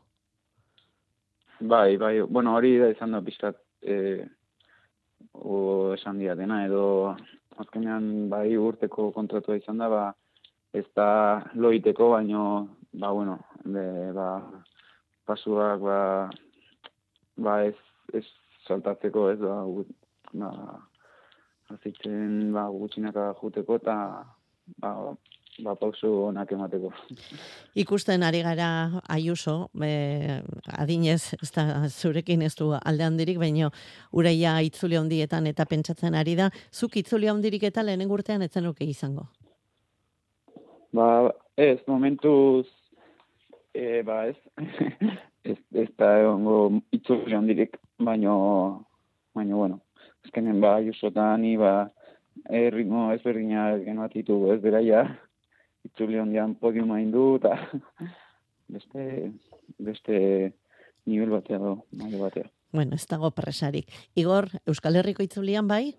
Bai, 1.61 1.97
bai, 1.97 2.21
bueno, 2.23 2.55
hori 2.55 2.77
da 2.79 2.91
izan 2.91 3.15
da 3.15 3.23
pixkat, 3.23 3.57
e, 3.83 4.25
o 5.33 5.95
esan 5.95 6.19
dena, 6.19 6.65
edo 6.67 7.17
azkenean 7.59 8.29
bai 8.31 8.57
urteko 8.57 9.11
kontratua 9.13 9.57
izan 9.59 9.79
da, 9.79 9.89
ba, 9.89 10.03
ez 10.73 10.85
da 10.97 11.45
loiteko, 11.55 12.11
baino, 12.11 12.43
ba, 12.93 13.11
bueno, 13.11 13.39
de, 13.65 14.13
ba, 14.13 14.29
pasuak, 15.27 15.81
ba, 15.81 16.01
ba 17.37 17.63
ez, 17.65 17.77
ez 18.13 18.25
saltatzeko, 18.67 19.31
ez, 19.33 19.39
ba, 19.41 19.63
ba, 20.35 20.53
azitzen, 21.75 22.53
ba, 22.53 22.69
gutxinaka 22.73 23.33
juteko, 23.41 23.79
eta, 23.81 23.97
ba, 24.83 24.93
ba, 25.65 25.75
pausu 25.75 26.11
onak 26.29 26.53
emateko. 26.53 26.93
Ikusten 27.79 28.23
ari 28.23 28.43
gara 28.45 29.01
Ayuso, 29.09 29.71
be, 29.73 30.43
adinez, 30.79 31.35
ez 31.41 31.51
da, 31.55 31.89
zurekin 31.89 32.43
ez 32.43 32.55
du 32.59 32.71
alde 32.77 33.09
handirik, 33.09 33.41
baino 33.41 33.73
ureia 34.13 34.59
itzuli 34.65 35.01
handietan 35.01 35.49
eta 35.51 35.67
pentsatzen 35.67 36.15
ari 36.15 36.37
da, 36.39 36.51
zuk 36.73 36.97
itzuli 37.01 37.29
handirik 37.29 37.65
eta 37.71 37.83
lehenen 37.83 38.11
urtean 38.11 38.43
etzen 38.43 38.69
izango? 38.81 39.29
Ba, 40.93 41.35
ez, 41.57 41.79
momentuz, 41.87 42.67
e, 43.75 44.03
ba, 44.03 44.27
ez, 44.29 44.37
ez, 45.51 45.59
ez 45.75 45.89
da 46.01 46.15
egongo 46.23 46.81
itzuli 46.97 47.37
handirik, 47.37 47.77
baino, 48.01 48.35
baino, 49.37 49.61
bueno, 49.61 49.81
ezkenen, 50.25 50.61
ba, 50.65 50.79
jusotan, 50.85 51.45
ba, 51.61 51.75
erritmo 52.49 53.11
ez 53.13 53.21
berdina 53.25 53.71
genua 53.85 54.09
titu, 54.13 54.41
ez 54.53 54.61
bera 54.63 54.81
ja, 54.85 55.05
itzuli 55.89 56.19
handian 56.21 56.57
podiuma 56.61 57.01
indu, 57.03 57.37
eta 57.41 57.57
beste, 58.69 59.33
beste 59.91 60.19
nivel 61.09 61.33
batea 61.37 61.61
do, 61.63 61.79
maio 62.01 62.25
batea. 62.25 62.49
Bueno, 62.73 62.97
ez 62.97 63.07
dago 63.09 63.31
presarik. 63.33 63.89
Igor, 64.15 64.51
Euskal 64.69 64.99
Herriko 65.01 65.25
itzulian 65.25 65.69
bai? 65.69 65.97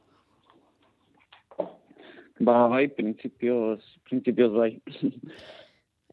Ba, 2.39 2.67
bai, 2.72 2.88
prinsipioz, 2.88 3.81
prinsipioz 4.08 4.53
bai. 4.55 4.72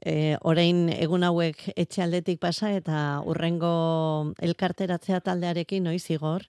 e, 0.03 0.35
orain 0.43 0.89
egun 0.91 1.23
hauek 1.27 1.69
etxe 1.77 2.03
aldetik 2.03 2.41
pasa 2.43 2.73
eta 2.75 3.23
urrengo 3.31 3.73
elkarteratzea 4.43 5.21
taldearekin 5.23 5.87
noiz 5.87 6.05
igor? 6.11 6.49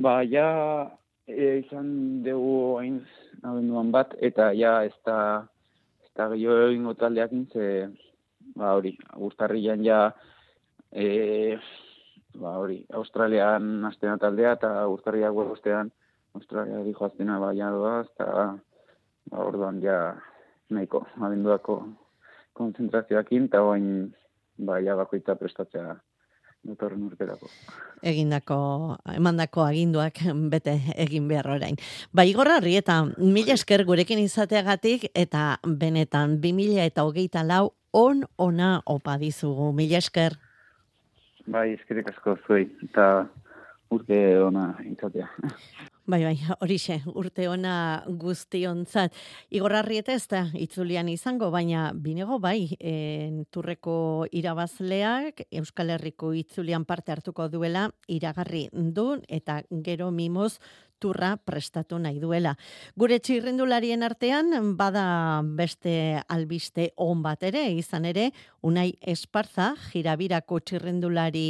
Ba, 0.00 0.22
ja 0.24 0.48
e, 1.28 1.60
izan 1.60 2.22
dugu 2.24 2.78
hain 2.80 3.02
abenduan 3.44 3.92
bat, 3.92 4.14
eta 4.20 4.50
ja 4.56 4.78
ez 4.88 4.94
da, 5.06 5.18
ez 6.04 6.12
da 6.16 6.30
gehiago 6.32 6.70
egingo 6.70 6.94
taldeak 6.98 7.34
ze, 7.52 7.66
ba, 8.56 8.72
hori, 8.78 8.94
urtarrian 9.28 9.84
ja, 9.84 10.06
e, 10.90 11.58
ba, 12.40 12.56
hori, 12.62 12.80
Australian 12.96 13.84
astena 13.90 14.16
taldea, 14.24 14.56
eta 14.56 14.72
urtarriak 14.88 15.36
guagostean, 15.36 15.92
Australia 16.34 16.82
dijo 16.82 17.06
aztena 17.06 17.38
baina 17.38 17.70
doa, 17.70 18.00
eta 18.02 18.26
ba, 19.30 19.44
orduan 19.44 19.80
ja 19.82 20.16
nahiko, 20.74 21.04
abenduako 21.22 21.78
konzentrazioakin, 22.58 23.46
eta 23.50 23.62
bain 23.62 23.86
baia 24.58 24.96
bakoitza 24.98 25.36
prestatzea 25.38 25.94
datorren 26.64 27.04
urterako. 27.06 27.48
Egindako, 28.04 28.58
emandako 29.14 29.64
aginduak 29.66 30.20
bete 30.52 30.76
egin 31.06 31.28
behar 31.28 31.50
orain. 31.56 31.78
Ba, 32.12 32.24
igorra 32.24 32.58
eta 32.64 33.02
mila 33.18 33.54
esker 33.54 33.84
gurekin 33.84 34.18
izateagatik, 34.18 35.10
eta 35.14 35.58
benetan, 35.66 36.40
bi 36.40 36.52
mila 36.52 36.84
eta 36.84 37.04
hogeita 37.04 37.44
lau, 37.44 37.74
on 37.92 38.24
ona 38.38 38.80
opa 38.86 39.18
dizugu, 39.18 39.72
mila 39.72 39.98
esker. 39.98 40.38
Bai, 41.46 41.74
eskerrik 41.74 42.08
asko 42.08 42.38
zuei, 42.46 42.70
eta 42.82 43.26
urte 43.92 44.20
ona 44.42 44.72
izatea. 44.88 45.28
Bai, 46.06 46.18
bai, 46.20 46.34
horixe, 46.60 46.98
urte 47.16 47.46
ona 47.48 48.04
guztionzat. 48.20 49.14
Igorrarri 49.56 50.02
eta 50.02 50.12
ez 50.12 50.26
da, 50.28 50.42
itzulian 50.60 51.08
izango, 51.08 51.48
baina 51.48 51.86
binego 51.96 52.36
bai, 52.44 52.76
en, 52.76 53.38
turreko 53.48 54.26
irabazleak, 54.28 55.46
Euskal 55.62 55.94
Herriko 55.94 56.34
itzulian 56.36 56.84
parte 56.84 57.14
hartuko 57.14 57.48
duela, 57.48 57.86
iragarri 58.04 58.66
du 58.74 59.14
eta 59.32 59.62
gero 59.86 60.10
mimoz 60.12 60.58
turra 61.04 61.34
prestatu 61.36 61.98
nahi 62.00 62.16
duela. 62.22 62.54
Gure 62.96 63.18
txirrindularien 63.20 64.02
artean, 64.06 64.72
bada 64.78 65.42
beste 65.44 66.22
albiste 66.32 66.88
on 66.96 67.20
bat 67.24 67.44
ere, 67.44 67.66
izan 67.76 68.08
ere, 68.08 68.30
unai 68.64 68.88
esparza, 69.14 69.74
jirabirako 69.92 70.62
txirrindulari, 70.64 71.44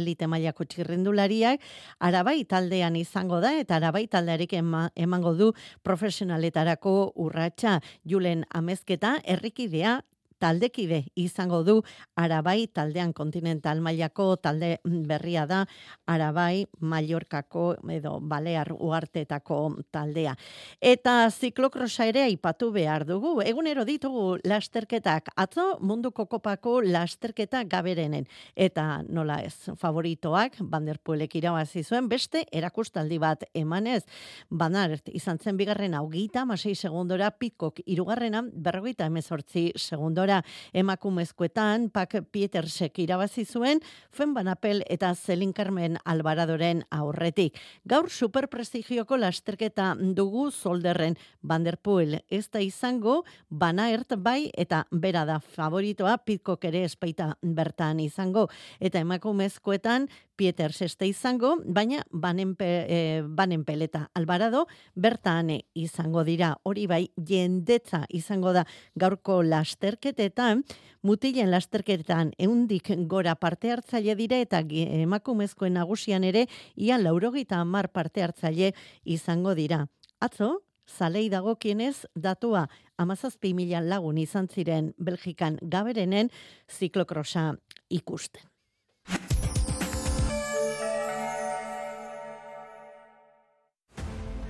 elite 0.00 0.28
mailako 0.30 0.64
txirrindulariak, 0.64 1.60
arabai 2.08 2.38
taldean 2.48 2.96
izango 2.96 3.42
da, 3.44 3.52
eta 3.60 3.76
arabai 3.76 4.06
taldearik 4.08 4.56
emango 4.56 5.36
du 5.36 5.52
profesionaletarako 5.84 6.96
urratsa 7.26 7.80
julen 8.08 8.46
amezketa, 8.56 9.18
errikidea, 9.36 10.00
taldekide 10.38 11.04
izango 11.16 11.62
du 11.64 11.76
Arabai 12.16 12.66
taldean 12.72 13.12
kontinental 13.16 13.80
mailako 13.80 14.36
talde 14.36 14.76
berria 14.84 15.46
da 15.46 15.62
Arabai 16.06 16.66
Mallorcako 16.80 17.66
edo 17.92 18.18
Balear 18.20 18.72
uartetako 18.72 19.58
taldea. 19.92 20.36
Eta 20.80 21.16
ziklokrosa 21.30 22.06
ere 22.10 22.22
aipatu 22.26 22.70
behar 22.72 23.06
dugu. 23.08 23.40
Egunero 23.44 23.84
ditugu 23.88 24.36
lasterketak 24.44 25.30
atzo 25.36 25.78
munduko 25.80 26.26
kopako 26.26 26.80
lasterketa 26.82 27.64
gaberenen. 27.64 28.26
Eta 28.54 29.02
nola 29.08 29.40
ez, 29.44 29.70
favoritoak 29.80 30.60
Banderpuelek 30.60 31.38
irabazi 31.40 31.84
zuen 31.84 32.08
beste 32.08 32.44
erakustaldi 32.52 33.18
bat 33.22 33.44
emanez. 33.54 34.02
Banart 34.50 35.08
izan 35.14 35.38
zen 35.38 35.56
bigarren 35.56 35.94
hogeita, 35.96 36.44
masei 36.44 36.74
segundora, 36.74 37.30
pitkok 37.30 37.80
irugarrena, 37.86 38.42
berrogeita 38.52 39.06
emezortzi 39.06 39.70
segundora 39.76 40.25
finalora 40.26 40.44
emakumezkoetan, 40.74 41.90
Pak 41.90 42.16
Pietersek 42.32 42.98
irabazi 42.98 43.44
zuen, 43.44 43.80
Fen 44.10 44.34
Banapel 44.34 44.82
eta 44.88 45.14
Zelin 45.14 45.52
Carmen 45.52 45.98
Albaradoren 46.04 46.82
aurretik. 46.90 47.56
Gaur 47.86 48.10
superprestigioko 48.10 49.16
lasterketa 49.16 49.94
dugu 49.96 50.50
zolderren 50.50 51.16
Vanderpool 51.42 52.18
ez 52.28 52.48
da 52.50 52.60
izango, 52.60 53.24
Banaert 53.50 54.16
bai 54.18 54.50
eta 54.56 54.86
bera 54.90 55.24
da 55.24 55.38
favoritoa, 55.40 56.18
Pitkok 56.18 56.64
ere 56.64 56.84
espaita 56.84 57.36
bertan 57.42 58.00
izango. 58.00 58.48
Eta 58.80 58.98
emakumezkoetan, 58.98 60.08
Pieters 60.36 60.82
ez 60.82 60.92
da 61.00 61.06
izango, 61.08 61.56
baina 61.64 62.02
Banenpe, 62.12 62.66
e, 62.88 62.98
Banenpel 63.22 63.82
eta 63.86 64.06
Albarado 64.14 64.66
bertan 64.94 65.50
izango 65.74 66.24
dira. 66.24 66.54
Hori 66.62 66.86
bai, 66.86 67.02
jendetza 67.16 68.04
izango 68.08 68.52
da 68.52 68.66
gaurko 68.94 69.42
lasterketetan, 69.42 70.62
mutilen 71.02 71.50
lasterketetan 71.50 72.32
eundik 72.38 72.92
gora 73.08 73.34
parte 73.34 73.72
hartzaile 73.72 74.14
dire 74.14 74.40
eta 74.44 74.62
emakumezkoen 74.66 75.74
nagusian 75.80 76.24
ere 76.24 76.46
ia 76.76 76.98
laurogita 76.98 77.60
hamar 77.60 77.88
parte 77.88 78.22
hartzaile 78.22 78.72
izango 79.04 79.54
dira. 79.54 79.86
Atzo, 80.20 80.62
zalei 80.86 81.28
dagokienez 81.28 82.06
datua 82.14 82.66
amazazpi 82.96 83.52
mila 83.54 83.80
lagun 83.80 84.18
izan 84.18 84.48
ziren 84.48 84.92
Belgikan 84.98 85.58
gaberenen 85.62 86.30
ziklokrosa 86.70 87.54
ikusten. 87.90 88.55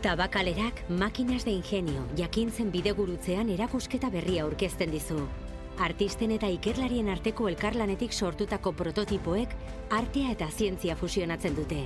Tabakalerak 0.06 0.88
makinas 0.88 1.44
de 1.44 1.50
ingenio 1.50 2.04
jakintzen 2.14 2.68
bidegurutzean 2.70 3.48
erakusketa 3.50 4.06
berria 4.14 4.44
aurkezten 4.44 4.92
dizu. 4.94 5.25
Artisten 5.82 6.30
eta 6.36 6.46
ikerlarien 6.46 7.10
arteko 7.10 7.48
elkarlanetik 7.50 8.14
sortutako 8.14 8.70
prototipoek 8.78 9.56
artea 9.98 10.30
eta 10.36 10.46
zientzia 10.46 10.94
fusionatzen 10.94 11.58
dute. 11.58 11.80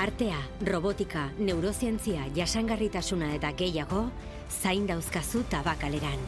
Artea, 0.00 0.40
robotika, 0.64 1.28
neurozientzia, 1.36 2.24
jasangarritasuna 2.40 3.34
eta 3.36 3.52
gehiago, 3.52 4.06
zain 4.48 4.88
dauzkazu 4.88 5.44
tabakaleran. 5.52 6.24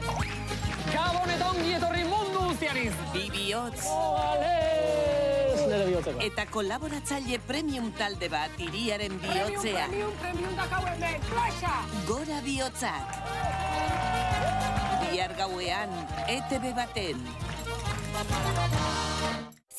Gabon 0.00 1.36
eta 1.36 1.52
ongi 1.52 1.76
etorri 1.76 2.08
mundu 2.08 2.48
guztiariz! 2.48 2.94
Bibiots 3.12 3.90
Ales! 3.92 4.79
Nere 5.70 5.86
bihotzeko. 5.86 6.22
eta 6.26 6.46
kolaboratzaile 6.50 7.38
premium 7.46 7.92
talde 7.98 8.28
bat 8.32 8.58
iriaren 8.58 9.14
bihotzea. 9.22 9.86
Premium, 9.86 10.12
premium 10.22 10.56
dakau 10.58 10.82
hemen, 10.90 11.20
plaxa! 11.30 11.74
Gora 12.10 12.40
bihotzak. 12.46 13.06
Bihar 15.04 15.36
gauean, 15.38 15.94
ETV 16.38 16.74
baten. 16.74 17.24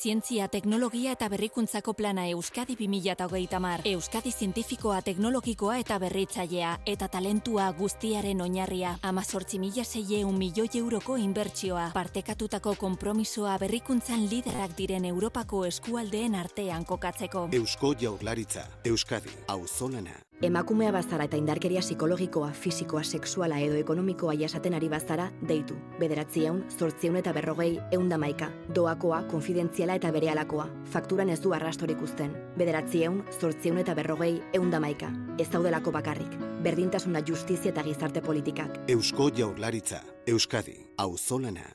Zientzia, 0.02 0.48
teknologia 0.48 1.12
eta 1.14 1.28
berrikuntzako 1.30 1.92
plana 1.94 2.24
Euskadi 2.26 2.74
2030 2.74 3.60
mar. 3.62 3.84
Euskadi 3.86 4.32
zientifikoa, 4.32 4.96
teknologikoa 5.06 5.76
eta 5.78 5.98
berritzailea, 6.02 6.72
eta 6.86 7.06
talentua 7.08 7.68
guztiaren 7.78 8.42
oinarria. 8.42 8.96
Amazortzi 9.02 9.60
mila 9.62 9.84
zeieun 9.84 10.34
milioi 10.38 10.66
euroko 10.80 11.16
inbertsioa. 11.22 11.92
Partekatutako 11.94 12.74
konpromisoa 12.80 13.54
berrikuntzan 13.62 14.26
liderak 14.26 14.74
diren 14.76 15.04
Europako 15.04 15.64
eskualdeen 15.70 16.34
artean 16.34 16.84
kokatzeko. 16.84 17.46
Eusko 17.52 17.94
Jaurlaritza, 17.94 18.66
Euskadi, 18.84 19.38
auzolana. 19.46 20.18
Emakumea 20.42 20.90
bazara 20.90 21.28
eta 21.28 21.38
indarkeria 21.38 21.80
psikologikoa, 21.84 22.48
fisikoa, 22.50 23.04
sexuala 23.04 23.60
edo 23.62 23.76
ekonomikoa 23.78 24.32
jasaten 24.40 24.74
ari 24.74 24.88
bazara, 24.90 25.28
deitu. 25.48 25.76
Bederatziehun, 26.00 26.64
zortzieun 26.78 27.20
eta 27.20 27.30
berrogei, 27.36 27.76
eunda 27.94 28.18
maika. 28.18 28.48
Doakoa, 28.74 29.20
konfidentziala 29.30 29.94
eta 30.00 30.10
berealakoa. 30.10 30.66
Fakturan 30.90 31.30
ez 31.30 31.38
du 31.44 31.54
arrastorik 31.54 32.02
uzten. 32.02 32.34
Bederatziehun, 32.58 33.22
zortzieun 33.38 33.78
eta 33.84 33.94
berrogei, 33.94 34.42
eunda 34.52 34.82
maika. 34.82 35.12
Ez 35.38 35.46
daudelako 35.54 35.94
bakarrik. 35.94 36.34
Berdintasuna 36.66 37.22
justizia 37.22 37.70
eta 37.70 37.86
gizarte 37.86 38.20
politikak. 38.20 38.80
Eusko 38.90 39.30
Jaurlaritza, 39.30 40.02
Euskadi, 40.26 40.80
auzolana. 40.98 41.70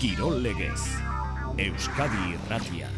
Kirol 0.00 0.40
legez. 0.40 0.80
Euskadi 1.58 2.30
irratia. 2.32 2.88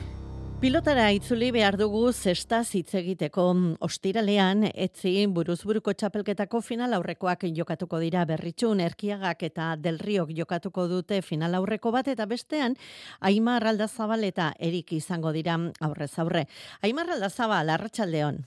Pilotara 0.57 1.11
itzuli 1.13 1.51
behar 1.53 1.77
dugu 1.77 2.01
zesta 2.17 2.63
hitz 2.65 2.95
egiteko 2.97 3.43
ostiralean 3.85 4.65
etzi 4.71 5.27
buruzburuko 5.29 5.93
txapelketako 5.93 6.63
final 6.65 6.97
aurrekoak 6.97 7.45
jokatuko 7.59 8.01
dira 8.01 8.23
berritxun 8.25 8.81
erkiagak 8.81 9.45
eta 9.51 9.67
delriok 9.77 10.33
jokatuko 10.39 10.87
dute 10.89 11.21
final 11.21 11.59
aurreko 11.61 11.93
bat 11.93 12.09
eta 12.09 12.25
bestean 12.25 12.79
Aimar 13.21 13.69
Aldazabal 13.69 14.25
eta 14.25 14.49
Erik 14.59 14.97
izango 14.97 15.35
dira 15.37 15.59
aurrez 15.91 16.13
aurre. 16.25 16.47
Aimar 16.81 17.13
Aldazabal, 17.19 17.69
arratsaldeon. 17.77 18.41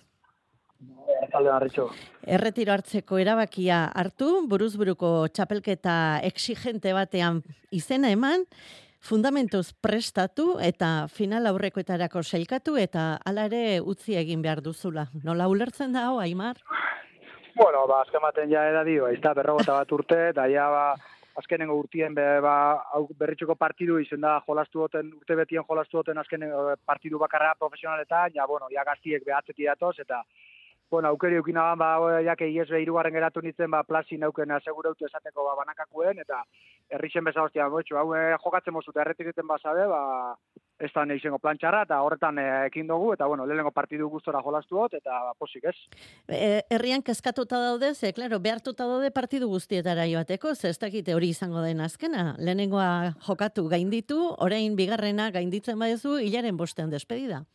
Erretiro 2.25 2.73
hartzeko 2.73 3.21
erabakia 3.21 3.85
hartu, 3.93 4.47
buruzburuko 4.49 5.27
txapelketa 5.29 5.95
exigente 6.25 6.93
batean 6.97 7.43
izena 7.69 8.09
eman, 8.09 8.47
fundamentuz 8.99 9.71
prestatu 9.81 10.57
eta 10.61 11.07
final 11.07 11.47
aurrekoetarako 11.47 12.23
sailkatu 12.23 12.77
eta 12.77 13.17
hala 13.25 13.45
ere 13.49 13.79
utzi 13.81 14.15
egin 14.19 14.41
behar 14.41 14.61
duzula. 14.61 15.07
Nola 15.23 15.47
ulertzen 15.47 15.93
da 15.93 16.09
hau, 16.09 16.19
Aimar? 16.19 16.59
Bueno, 17.55 17.85
ba, 17.87 18.03
azken 18.05 18.21
baten 18.23 18.51
ja 18.51 18.67
edadio, 18.69 19.07
ez 19.07 19.19
da, 19.21 19.33
berrogota 19.35 19.73
bat 19.79 19.91
urte, 19.91 20.19
eta 20.29 20.45
ja, 20.47 20.69
ba, 20.71 20.83
azkenengo 21.39 21.75
urtien, 21.79 22.13
be, 22.15 22.27
ba, 22.43 22.53
hau 22.95 23.07
berritxuko 23.19 23.55
partidu 23.59 23.97
izen 23.99 24.21
da, 24.23 24.37
jolastu 24.47 24.85
duten, 24.85 25.09
urte 25.19 25.35
betien 25.39 25.65
jolastu 25.67 25.99
duten 25.99 26.21
azken 26.21 26.45
partidu 26.85 27.19
bakarra 27.19 27.55
profesionaletan, 27.59 28.31
ja, 28.35 28.47
bueno, 28.47 28.69
ja 28.71 28.85
gaztiek 28.87 29.25
behatzeti 29.25 29.67
datoz, 29.67 29.97
eta, 29.99 30.21
bueno, 30.89 31.09
aukeri 31.09 31.37
eukina 31.39 31.75
ba, 31.75 31.91
jake 32.25 32.49
iesbe 32.49 32.81
irugarren 32.81 33.13
geratu 33.13 33.41
nintzen, 33.41 33.69
ba, 33.71 33.83
plasi 33.83 34.17
nauken 34.17 34.51
asegurautu 34.51 35.05
esateko 35.05 35.45
ba, 35.45 35.55
banakakuen, 35.61 36.19
eta 36.25 36.41
herrixen 36.89 37.23
beza 37.23 37.43
hostia, 37.43 37.67
botxu, 37.69 37.97
hau 37.97 38.13
eh, 38.17 38.35
jokatzen 38.43 38.73
mozut, 38.73 38.97
erretik 38.97 39.29
egiten 39.29 39.47
bazabe, 39.47 39.85
ba, 39.87 40.01
ez 40.79 40.89
da 40.95 41.03
neixengo 41.05 41.37
plantxarra, 41.43 41.83
eta 41.85 41.99
horretan 42.01 42.39
eh, 42.39 42.47
ekin 42.71 42.87
dugu, 42.89 43.11
eta 43.13 43.27
bueno, 43.27 43.45
lehenengo 43.45 43.71
partidu 43.75 44.09
gustora 44.09 44.41
jolastu 44.41 44.79
dut, 44.79 44.97
eta 44.97 45.21
ba, 45.27 45.35
posik 45.37 45.69
ez. 45.69 45.75
Herrian 46.71 47.03
kezkatuta 47.05 47.59
daude, 47.67 47.93
ze, 47.93 48.13
klaro, 48.13 48.39
behartuta 48.39 48.87
daude 48.89 49.11
partidu 49.11 49.51
guztietara 49.51 50.07
joateko, 50.09 50.55
ze 50.55 50.73
ez 50.73 50.79
dakite 50.79 51.13
hori 51.13 51.29
izango 51.35 51.61
den 51.61 51.81
azkena. 51.85 52.33
Lehenengoa 52.39 53.13
jokatu 53.27 53.67
gainditu, 53.69 54.19
orain 54.39 54.75
bigarrena 54.79 55.29
gainditzen 55.35 55.77
badezu, 55.79 56.17
hilaren 56.17 56.57
bostean 56.57 56.89
despedida. 56.89 57.45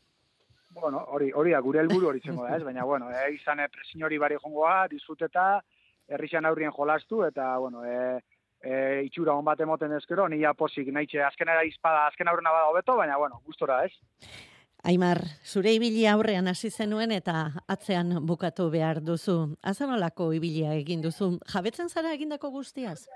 Bueno, 0.74 1.04
hori, 1.14 1.30
hori 1.32 1.52
da, 1.54 1.60
gure 1.62 1.80
helburu 1.80 2.08
hori 2.10 2.20
zengo 2.20 2.44
da, 2.44 2.56
ez? 2.56 2.62
Baina, 2.68 2.84
bueno, 2.84 3.10
e, 3.10 3.34
izan 3.36 3.60
e, 3.62 3.68
presin 3.72 4.02
hori 4.02 4.18
bari 4.18 4.38
jongoa, 4.42 4.86
disfruteta, 4.90 5.60
herrixan 6.08 6.46
aurrien 6.46 6.74
jolastu, 6.74 7.22
eta, 7.26 7.52
bueno, 7.62 7.84
e, 7.84 8.18
e, 8.60 9.04
itxura 9.06 9.36
hon 9.36 9.46
bat 9.46 9.60
emoten 9.60 9.94
ezkero, 9.98 10.26
nia 10.28 10.54
posik 10.58 10.90
nahitxe 10.92 11.22
azkenera 11.22 11.64
izpada, 11.68 12.08
azken 12.08 12.28
aurrena 12.28 12.52
bada 12.54 12.72
hobeto, 12.72 12.98
baina, 12.98 13.20
bueno, 13.20 13.40
gustora, 13.46 13.84
ez? 13.86 13.94
Aimar, 14.84 15.22
zure 15.48 15.72
ibili 15.72 16.02
aurrean 16.10 16.50
hasi 16.50 16.68
zenuen 16.68 17.14
eta 17.14 17.46
atzean 17.72 18.18
bukatu 18.28 18.66
behar 18.68 18.98
duzu. 19.00 19.54
Azanolako 19.64 20.26
ibilia 20.36 20.74
egin 20.76 21.00
duzu. 21.00 21.38
Jabetzen 21.54 21.88
zara 21.88 22.12
egindako 22.12 22.50
guztiaz? 22.52 23.06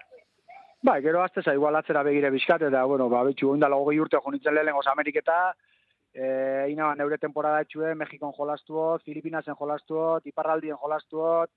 Ba, 0.81 0.95
gero 1.05 1.21
azte 1.21 1.43
za, 1.43 1.53
igual 1.53 1.77
atzera 1.77 2.03
begire 2.07 2.31
bizkat, 2.31 2.63
eta, 2.71 2.87
bueno, 2.89 3.11
ba, 3.13 3.21
betxu, 3.27 3.51
oindala 3.53 3.77
hogei 3.77 3.99
urte 4.01 4.17
jonitzen 4.25 4.57
lehenengoz 4.57 4.87
Ameriketa, 4.89 5.53
e, 6.19 6.71
ina, 6.73 6.95
neure 6.99 7.19
temporada 7.19 7.63
etxue, 7.63 7.95
Mexikon 7.95 8.35
jolastuot, 8.35 9.05
Filipinasen 9.07 9.57
jolastuot, 9.59 10.27
Iparraldien 10.27 10.79
jolastuot, 10.83 11.51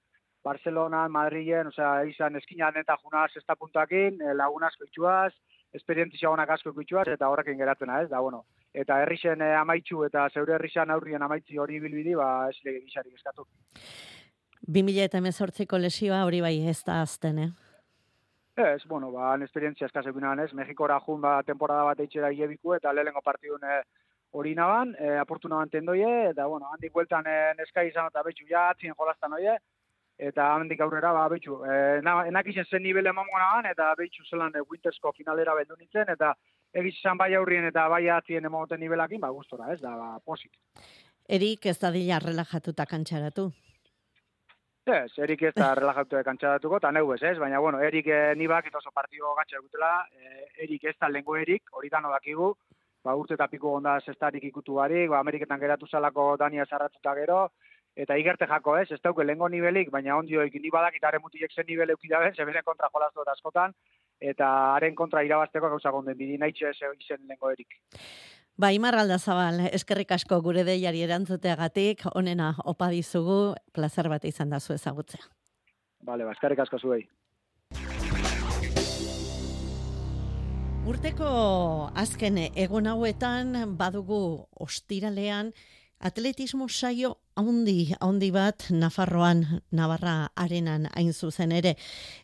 Barcelonan, 0.45 1.11
Madrilen, 1.11 1.69
osea, 1.69 2.03
izan 2.09 2.37
eskinan 2.37 2.77
eta 2.81 2.97
junaz 3.01 3.29
ez 3.37 3.43
da 3.47 3.55
puntakin, 3.57 4.21
e, 4.21 4.35
lagunazko 4.37 4.87
itxuaz, 4.89 5.31
esperientzia 5.73 6.29
honak 6.29 6.49
asko 6.57 6.73
itxuaz, 6.81 7.07
eta 7.13 7.29
horrekin 7.29 7.57
geratzen 7.57 7.89
ez, 7.97 8.07
da, 8.09 8.19
bueno, 8.19 8.43
eta 8.73 8.99
herrixen 9.01 9.41
e, 9.41 9.51
amaitxu 9.57 10.05
eta 10.05 10.27
zeure 10.33 10.57
herrixan 10.57 10.93
aurrien 10.93 11.21
amaitzi 11.21 11.57
hori 11.57 11.79
bilbidi, 11.79 12.15
ba, 12.15 12.49
ez 12.49 12.57
lege 12.65 12.83
gixarik 12.85 13.17
eskatu. 13.17 13.47
2018ko 14.69 15.79
lesioa 15.81 16.23
hori 16.27 16.41
bai 16.41 16.55
ez 16.69 16.81
da 16.85 17.01
azten, 17.01 17.39
eh? 17.47 17.49
Ez, 18.61 18.83
bueno, 18.85 19.09
ba, 19.11 19.33
esperientzia 19.41 19.87
eskazekunan 19.87 20.39
ez, 20.43 20.51
Mexikora 20.53 20.99
jun 21.05 21.21
ba, 21.23 21.39
temporada 21.47 21.87
bat 21.87 22.01
eitxera 22.03 22.29
iebiku, 22.35 22.75
eta 22.75 22.93
lehenengo 22.93 23.23
partidun 23.25 23.63
e, 23.63 23.81
hori 24.31 24.53
naban, 24.55 24.95
e, 24.99 25.17
aportu 25.19 25.49
naban 25.51 25.69
tendoie, 25.69 26.29
eta, 26.31 26.47
bueno, 26.47 26.69
handik 26.71 26.93
bueltan 26.93 27.27
e, 27.27 27.37
neska 27.57 27.83
izan 27.83 28.07
eta 28.11 28.23
betxu 28.23 28.47
ja, 28.49 28.69
atzien 28.71 28.95
jolaztan 28.97 29.33
oie, 29.37 29.57
eta 30.29 30.47
handik 30.55 30.81
aurrera, 30.81 31.11
ba, 31.15 31.27
betxu, 31.33 31.59
e, 31.65 31.79
na, 32.05 32.21
enak 32.29 32.47
izan 32.53 32.69
zen 32.69 32.83
nivel 32.83 33.11
emango 33.11 33.39
naban, 33.39 33.67
eta 33.71 33.91
betxu 33.99 34.23
zelan 34.29 34.55
e, 34.55 34.63
Wintersko 34.69 35.11
finalera 35.17 35.55
beldu 35.57 35.75
nintzen, 35.79 36.13
eta 36.15 36.33
egiz 36.73 36.95
izan 36.97 37.19
bai 37.19 37.33
aurrien 37.35 37.67
eta 37.67 37.87
bai 37.91 38.07
atzien 38.09 38.45
emagoten 38.47 38.79
nivelakin, 38.79 39.19
ba, 39.19 39.33
gustora, 39.35 39.71
ez, 39.73 39.81
da, 39.81 39.97
ba, 39.99 40.13
posik. 40.25 40.55
Erik 41.27 41.67
ez 41.67 41.77
dadila 41.79 42.19
relajatuta 42.23 42.87
kantxaratu. 42.87 43.51
Ez, 44.91 45.11
Erik 45.21 45.43
ez 45.45 45.53
da 45.53 45.73
relajatu 45.77 46.23
kantxadatuko, 46.25 46.79
eta 46.81 46.91
neu 46.91 47.13
ez? 47.13 47.37
Baina, 47.37 47.59
bueno, 47.59 47.79
Erik 47.79 48.07
eh, 48.07 48.33
nibak 48.35 48.65
eta 48.67 48.79
oso 48.79 48.91
partio 48.91 49.35
gatxe 49.37 49.59
egutela, 49.59 50.07
eh, 50.15 50.63
Erik 50.65 50.85
ez 50.85 50.95
da 50.99 51.09
lengo 51.09 51.35
Erik, 51.37 51.69
hori 51.71 51.89
da 51.89 52.01
dakigu, 52.01 52.55
ba, 53.03 53.15
urte 53.15 53.35
eta 53.37 53.47
piku 53.47 53.75
onda 53.77 53.97
zestarik 54.05 54.43
ikutu 54.49 54.77
barik, 54.79 55.09
ba, 55.09 55.19
Ameriketan 55.19 55.59
geratu 55.59 55.87
salako 55.87 56.35
Dania 56.37 56.65
zarratuta 56.69 57.15
gero, 57.15 57.41
eta 57.95 58.15
igerte 58.17 58.47
jako 58.47 58.77
ez, 58.77 58.91
ez 58.91 59.01
dauke 59.03 59.23
lengo 59.23 59.49
nivelik, 59.49 59.91
baina 59.91 60.17
ondio 60.17 60.41
ekin 60.41 60.61
nibadak, 60.61 60.95
eta 60.95 61.09
haren 61.09 61.21
mutiek 61.23 61.51
zen 61.51 61.67
nivel 61.67 61.89
eukidabe, 61.95 62.31
zeberen 62.35 62.63
kontra 62.63 62.89
jolaztu 62.93 63.25
eta 63.25 63.35
askotan, 63.37 63.73
eta 64.19 64.51
haren 64.75 64.95
kontra 64.95 65.23
irabazteko 65.23 65.69
gauza 65.69 65.91
gonden, 65.91 66.17
bidi 66.17 66.37
nahi 66.37 66.53
izen 66.53 67.27
lengo 67.27 67.51
erik. 67.51 67.79
Ba, 68.57 68.71
Imar 68.71 68.95
Aldazabal, 68.95 69.63
eskerrik 69.71 70.11
asko 70.11 70.41
gure 70.41 70.63
deiari 70.63 71.01
erantzuteagatik, 71.01 72.03
onena 72.15 72.53
opa 72.65 72.89
dizugu, 72.89 73.55
plazer 73.73 74.09
bat 74.09 74.25
izan 74.25 74.49
da 74.49 74.59
zu 74.59 74.73
ezagutzea. 74.73 75.23
Bale, 76.05 76.25
ba, 76.25 76.35
eskerrik 76.35 76.59
asko 76.59 76.77
zuei. 76.77 77.07
Urteko 80.91 81.27
azken 81.95 82.35
egon 82.59 82.87
hauetan 82.91 83.53
badugu 83.79 84.17
ostiralean 84.65 85.53
atletismo 86.03 86.67
saio 86.67 87.13
haundi, 87.39 87.93
haundi 88.01 88.27
bat 88.35 88.65
Nafarroan, 88.75 89.45
Navarra 89.71 90.15
arenan 90.35 90.89
hain 90.91 91.13
zuzen 91.13 91.53
ere. 91.55 91.77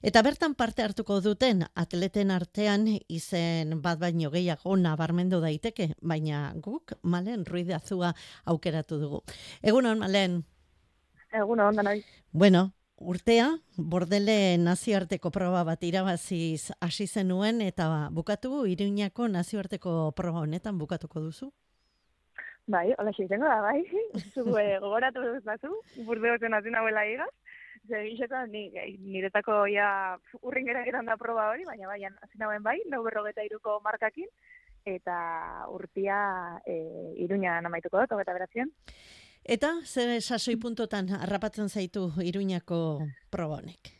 Eta 0.03 0.19
bertan 0.27 0.57
parte 0.59 0.83
hartuko 0.83 1.21
duten 1.23 1.63
atleten 1.79 2.33
artean 2.35 2.89
izen 3.07 3.79
bat 3.81 4.01
baino 4.03 4.33
gehiago 4.35 4.75
nabarmendu 4.75 5.39
daiteke, 5.39 5.93
baina 6.01 6.51
guk 6.59 6.97
malen 7.03 7.45
ruidazua 7.47 8.11
aukeratu 8.43 8.99
dugu. 8.99 9.23
Egunon, 9.63 10.03
malen? 10.03 10.41
Egunon, 11.31 11.79
danai. 11.79 12.01
Bueno, 12.33 12.73
urtea, 12.97 13.47
bordele 13.77 14.57
nazioarteko 14.57 15.31
proba 15.31 15.63
bat 15.63 15.83
irabaziz 15.83 16.71
hasi 16.81 17.07
zenuen 17.07 17.61
eta 17.61 18.09
bukatu 18.11 18.65
iruñako 18.65 19.27
nazioarteko 19.29 20.11
proba 20.17 20.41
honetan 20.41 20.77
bukatuko 20.77 21.21
duzu? 21.21 21.51
Bai, 22.67 22.91
hola 22.97 23.13
xeitengo 23.15 23.47
da, 23.47 23.61
bai. 23.63 23.83
Zugu 24.35 24.57
eh, 24.59 24.79
gogoratu 24.83 25.23
dut 25.23 25.45
bazu, 25.45 25.71
burde 26.03 26.33
hotzen 26.33 26.53
hasi 26.53 26.73
nahuela 26.73 27.05
igaz. 27.07 27.31
Zegixetan, 27.87 28.51
ni, 28.51 28.67
niretako 28.99 29.61
ja 29.71 30.17
urringera 30.41 30.83
da 31.07 31.15
proba 31.15 31.49
hori, 31.53 31.63
baina 31.63 31.87
bai, 31.87 32.01
hasi 32.03 32.37
nahuen 32.37 32.63
bai, 32.63 32.81
nau 32.91 33.03
berrogeta 33.05 33.45
iruko 33.45 33.79
markakin, 33.85 34.27
eta 34.83 35.67
urtia 35.71 36.17
e, 36.65 36.75
iruña 37.23 37.61
namaituko 37.61 38.01
dut, 38.01 38.11
hogeta 38.11 38.35
berazien. 38.35 38.73
Eta, 39.47 39.69
zer 39.87 40.09
sasoi 40.19 40.57
puntotan 40.59 41.07
harrapatzen 41.15 41.69
zaitu 41.69 42.09
iruñako 42.19 42.79
proba 43.31 43.61
honek? 43.61 43.93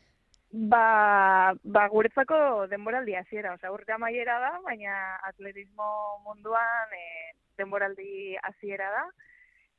Ba, 0.52 1.54
ba 1.64 1.84
guretzako 1.88 2.68
denboraldi 2.68 3.16
hasiera, 3.16 3.54
osea 3.56 3.72
urte 3.72 3.96
amaiera 3.96 4.40
da, 4.44 4.52
baina 4.66 4.98
atletismo 5.30 5.88
munduan 6.26 6.92
e, 6.98 7.06
denboraldi 7.60 8.36
hasiera 8.44 8.92
da. 8.92 9.06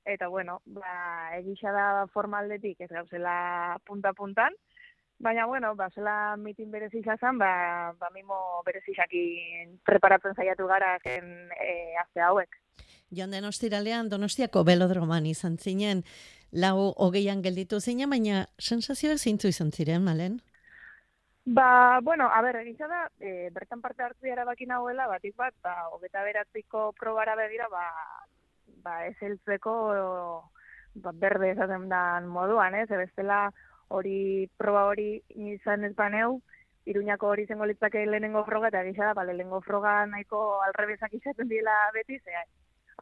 Eta 0.09 0.31
bueno, 0.33 0.63
ba 0.65 1.37
egisa 1.37 1.73
da 1.77 2.07
formaldetik 2.17 2.81
ez 2.81 2.89
gauzela 2.89 3.77
punta 3.85 4.15
puntan. 4.17 4.57
Baina 5.19 5.47
bueno, 5.47 5.75
ba 5.75 5.89
zela 5.91 6.37
mitin 6.37 6.71
berezi 6.71 7.01
izan, 7.01 7.39
ba 7.39 7.93
ba 7.99 8.11
mimo 8.15 8.63
berezixakin 8.65 9.81
preparatzen 9.85 10.35
saiatu 10.35 10.67
gara 10.67 10.99
zen 11.03 11.51
e, 11.59 11.97
aste 11.99 12.21
hauek. 12.21 12.55
Joan 13.11 13.33
den 13.33 13.45
ostiralean 13.45 14.09
Donostiako 14.09 14.63
belodroman 14.65 15.27
izan 15.27 15.59
zinen, 15.59 16.05
lau 16.53 16.95
hogeian 16.97 17.43
gelditu 17.43 17.81
zinen, 17.81 18.11
baina 18.11 18.47
sensazioa 18.59 19.17
zintzu 19.19 19.49
izan 19.49 19.73
ziren, 19.73 20.05
malen? 20.05 20.39
Ba, 21.49 22.01
bueno, 22.05 22.29
a 22.29 22.43
ber, 22.43 22.57
egitza 22.61 22.87
da, 22.87 23.07
e, 23.19 23.49
bertan 23.51 23.81
parte 23.81 24.05
hartu 24.05 24.29
erabaki 24.29 24.67
nagoela, 24.67 25.07
batik 25.09 25.35
bat, 25.35 25.55
ba, 25.65 25.89
hogeta 25.95 26.23
beratziko 26.23 26.93
probara 26.93 27.35
begira, 27.37 27.67
ba, 27.73 27.87
ba 28.85 28.99
ez 29.07 29.17
eltzeko, 29.25 29.73
ba, 31.01 31.13
berde 31.15 31.55
esaten 31.55 31.89
dan 31.89 32.29
moduan, 32.29 32.77
ez, 32.77 32.91
ebestela 32.91 33.47
hori, 33.89 34.49
proba 34.57 34.85
hori 34.91 35.11
izan 35.35 35.85
ez 35.85 35.95
baneu, 35.97 36.41
iruñako 36.89 37.33
hori 37.33 37.47
zengo 37.47 37.67
litzake 37.67 38.05
lehenengo 38.07 38.45
froga, 38.45 38.69
eta 38.69 38.83
egitza 38.85 39.11
da, 39.11 39.15
ba, 39.15 39.25
lehenengo 39.25 39.61
froga 39.65 39.95
nahiko 40.07 40.61
alrebezak 40.69 41.15
izaten 41.19 41.49
dila 41.49 41.75
beti, 41.95 42.19
ze, 42.25 42.45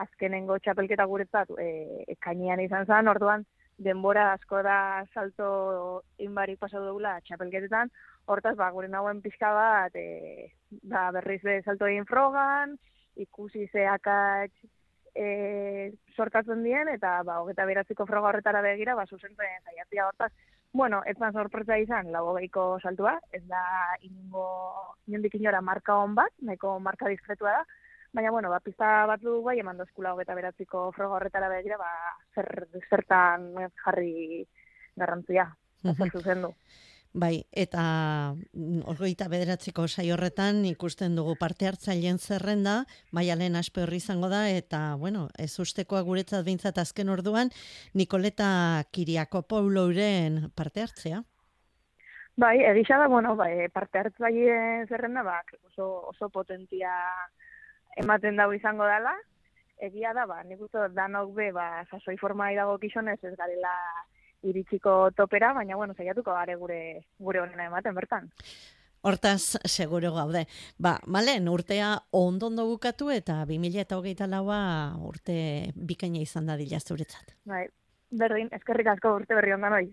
azkenengo 0.07 0.59
txapelketa 0.59 1.07
guretzat, 1.11 1.53
e, 1.59 2.17
kainian 2.21 2.61
izan 2.61 2.87
zen, 2.87 3.09
orduan, 3.09 3.47
denbora 3.79 4.31
asko 4.33 4.63
da 4.65 5.05
salto 5.13 6.03
inbarik 6.25 6.59
pasatu 6.59 6.87
dugula 6.89 7.19
txapelketetan, 7.27 7.93
hortaz, 8.27 8.57
ba, 8.59 8.71
gure 8.75 8.89
nagoen 8.89 9.23
pixka 9.23 9.53
bat, 9.55 9.95
e, 9.95 10.51
ba, 10.83 11.11
berriz 11.17 11.43
be 11.45 11.61
salto 11.63 11.87
egin 11.87 12.09
frogan, 12.09 12.75
ikusi 13.17 13.67
zeakatx 13.73 14.67
e, 15.17 15.93
sortatzen 16.17 16.63
dien, 16.65 16.91
eta 16.93 17.21
ba, 17.25 17.41
hogeta 17.43 17.67
beratziko 17.69 18.07
froga 18.09 18.33
horretara 18.33 18.63
begira, 18.65 18.97
ba, 18.99 19.07
zuzentzen 19.07 19.65
zaiatzia 19.65 20.09
hortaz. 20.09 20.33
Bueno, 20.77 21.01
ez 21.09 21.17
da 21.17 21.31
sorpresa 21.33 21.79
izan, 21.81 22.11
lau 22.13 22.27
hogeiko 22.35 22.63
saltua, 22.85 23.15
ez 23.33 23.41
da 23.49 23.61
inungo, 24.05 24.43
inondik 25.09 25.39
inora 25.39 25.63
marka 25.65 25.95
hon 25.97 26.13
bat, 26.19 26.35
nahiko 26.45 26.75
marka 26.85 27.09
diskretua 27.09 27.55
da, 27.55 27.63
baina, 28.13 28.33
bueno, 28.35 28.51
ba, 28.53 28.59
pista 28.61 28.91
bat 29.09 29.25
du 29.25 29.39
bai, 29.47 29.55
eman 29.63 29.81
dozkula 29.81 30.13
hogeta 30.13 30.37
beratziko 30.37 30.91
froga 30.93 31.17
horretara 31.17 31.49
begira, 31.49 31.79
ba, 31.81 31.89
zer, 32.37 32.51
zertan 32.91 33.49
jarri 33.87 34.45
garrantzia, 35.01 35.47
zer 35.97 36.13
zuzendu. 36.13 36.53
Bai, 37.17 37.47
eta 37.57 37.83
mm, 38.53 38.83
bederatziko 39.33 39.87
sai 39.89 40.11
horretan 40.13 40.59
ikusten 40.69 41.15
dugu 41.17 41.33
parte 41.41 41.65
hartzaileen 41.65 42.19
zerrenda, 42.19 42.85
maialen 43.11 43.57
aspe 43.57 43.81
horri 43.81 43.97
izango 44.03 44.29
da, 44.29 44.43
eta, 44.53 44.97
bueno, 45.01 45.31
ez 45.39 45.59
ustekoa 45.59 46.03
guretzat 46.05 46.45
bintzat 46.45 46.77
azken 46.77 47.09
orduan, 47.09 47.49
Nikoleta 47.95 48.85
Kiriako 48.93 49.43
Paulouren 49.49 50.51
parte 50.55 50.83
hartzea. 50.85 51.23
Bai, 52.37 52.61
egisa 52.69 52.99
da, 53.01 53.09
bueno, 53.09 53.33
bai, 53.35 53.71
parte 53.73 54.03
hartzaileen 54.03 54.85
zerrenda, 54.87 55.23
bak, 55.25 55.55
oso, 55.71 55.89
oso 56.13 56.29
potentia 56.29 56.93
ematen 57.97 58.37
dago 58.37 58.53
izango 58.53 58.85
dela, 58.85 59.17
egia 59.81 60.13
da, 60.13 60.29
ba, 60.29 60.43
nik 60.45 60.61
uste 60.69 60.85
danok 60.93 61.33
be, 61.33 61.49
ba, 61.57 61.87
sasoi 61.89 62.19
forma 62.21 62.53
idago 62.53 62.77
kixonez 62.77 63.23
ez 63.25 63.33
garela 63.41 63.73
iritsiko 64.51 65.11
topera, 65.17 65.53
baina 65.57 65.77
bueno, 65.77 65.95
saiatuko 65.97 66.33
gare 66.33 66.57
gure 66.57 66.81
gure 67.19 67.43
honena 67.43 67.69
ematen 67.71 67.95
bertan. 67.95 68.31
Hortaz, 69.07 69.59
seguro 69.71 70.11
gaude. 70.15 70.47
Ba, 70.83 70.97
malen, 71.07 71.47
urtea 71.49 71.93
ondondo 72.11 72.65
bukatu 72.67 73.13
eta 73.15 73.45
2008 73.47 74.27
laua 74.33 74.59
urte 75.07 75.37
bikaina 75.77 76.19
izan 76.25 76.51
da 76.51 76.57
dila 76.59 76.81
zuretzat. 76.81 77.37
Bai, 77.47 77.67
berdin, 78.11 78.51
eskerrik 78.57 78.91
asko 78.97 79.15
urte 79.21 79.39
berri 79.39 79.55
ondan 79.55 79.79
hori. 79.79 79.93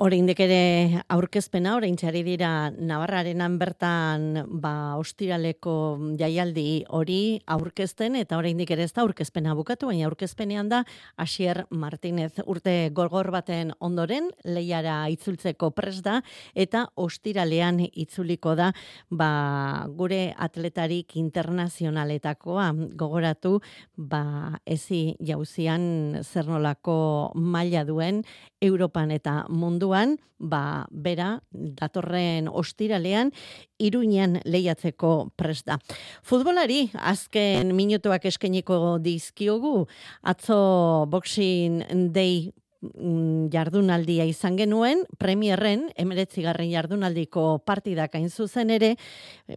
Oraindik 0.00 0.38
ere 0.40 1.02
aurkezpena 1.12 1.74
orain 1.76 1.92
txari 2.00 2.22
dira 2.24 2.70
Navarrarenan 2.72 3.58
bertan 3.60 4.22
ba 4.62 4.94
ostiraleko 4.96 5.74
jaialdi 6.16 6.86
hori 6.88 7.42
aurkezten 7.44 8.16
eta 8.16 8.38
oraindik 8.40 8.72
ere 8.72 8.86
ez 8.88 8.94
da 8.96 9.02
aurkezpena 9.02 9.52
bukatu 9.58 9.90
baina 9.90 10.06
aurkezpenean 10.08 10.70
da 10.72 10.78
Asier 11.20 11.66
Martinez 11.68 12.30
urte 12.46 12.88
gorgor 12.96 13.28
baten 13.34 13.74
ondoren 13.76 14.30
leiara 14.48 15.02
itzultzeko 15.12 15.68
pres 15.76 16.00
da 16.00 16.22
eta 16.54 16.86
ostiralean 16.96 17.82
itzuliko 17.92 18.56
da 18.56 18.70
ba 19.10 19.84
gure 20.00 20.32
atletarik 20.38 21.12
internazionaletakoa. 21.20 22.70
Gogoratu 22.96 23.58
ba 23.98 24.56
ezi 24.64 25.18
jauzian 25.20 26.24
zernolako 26.24 26.96
maila 27.36 27.84
duen 27.84 28.24
Europan 28.64 29.12
eta 29.12 29.44
munduan, 29.90 30.18
ba, 30.38 30.86
bera, 30.90 31.42
datorren 31.50 32.48
ostiralean, 32.48 33.32
iruñan 33.78 34.40
lehiatzeko 34.44 35.32
prest 35.36 35.66
da. 35.66 35.78
Futbolari, 36.22 36.90
azken 36.94 37.74
minutuak 37.74 38.24
eskeniko 38.24 38.98
dizkiogu, 39.02 39.88
atzo 40.22 41.06
boxing 41.10 42.12
day 42.12 42.52
Mm, 42.52 42.59
jardunaldia 42.80 44.24
izan 44.24 44.56
genuen, 44.56 45.02
premierren, 45.20 45.88
emeretzigarren 46.00 46.70
jardunaldiko 46.70 47.60
partidak 47.66 48.14
hain 48.16 48.30
zuzen 48.30 48.70
ere, 48.72 48.94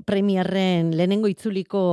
premierren 0.06 0.92
lehenengo 0.98 1.30
itzuliko 1.32 1.84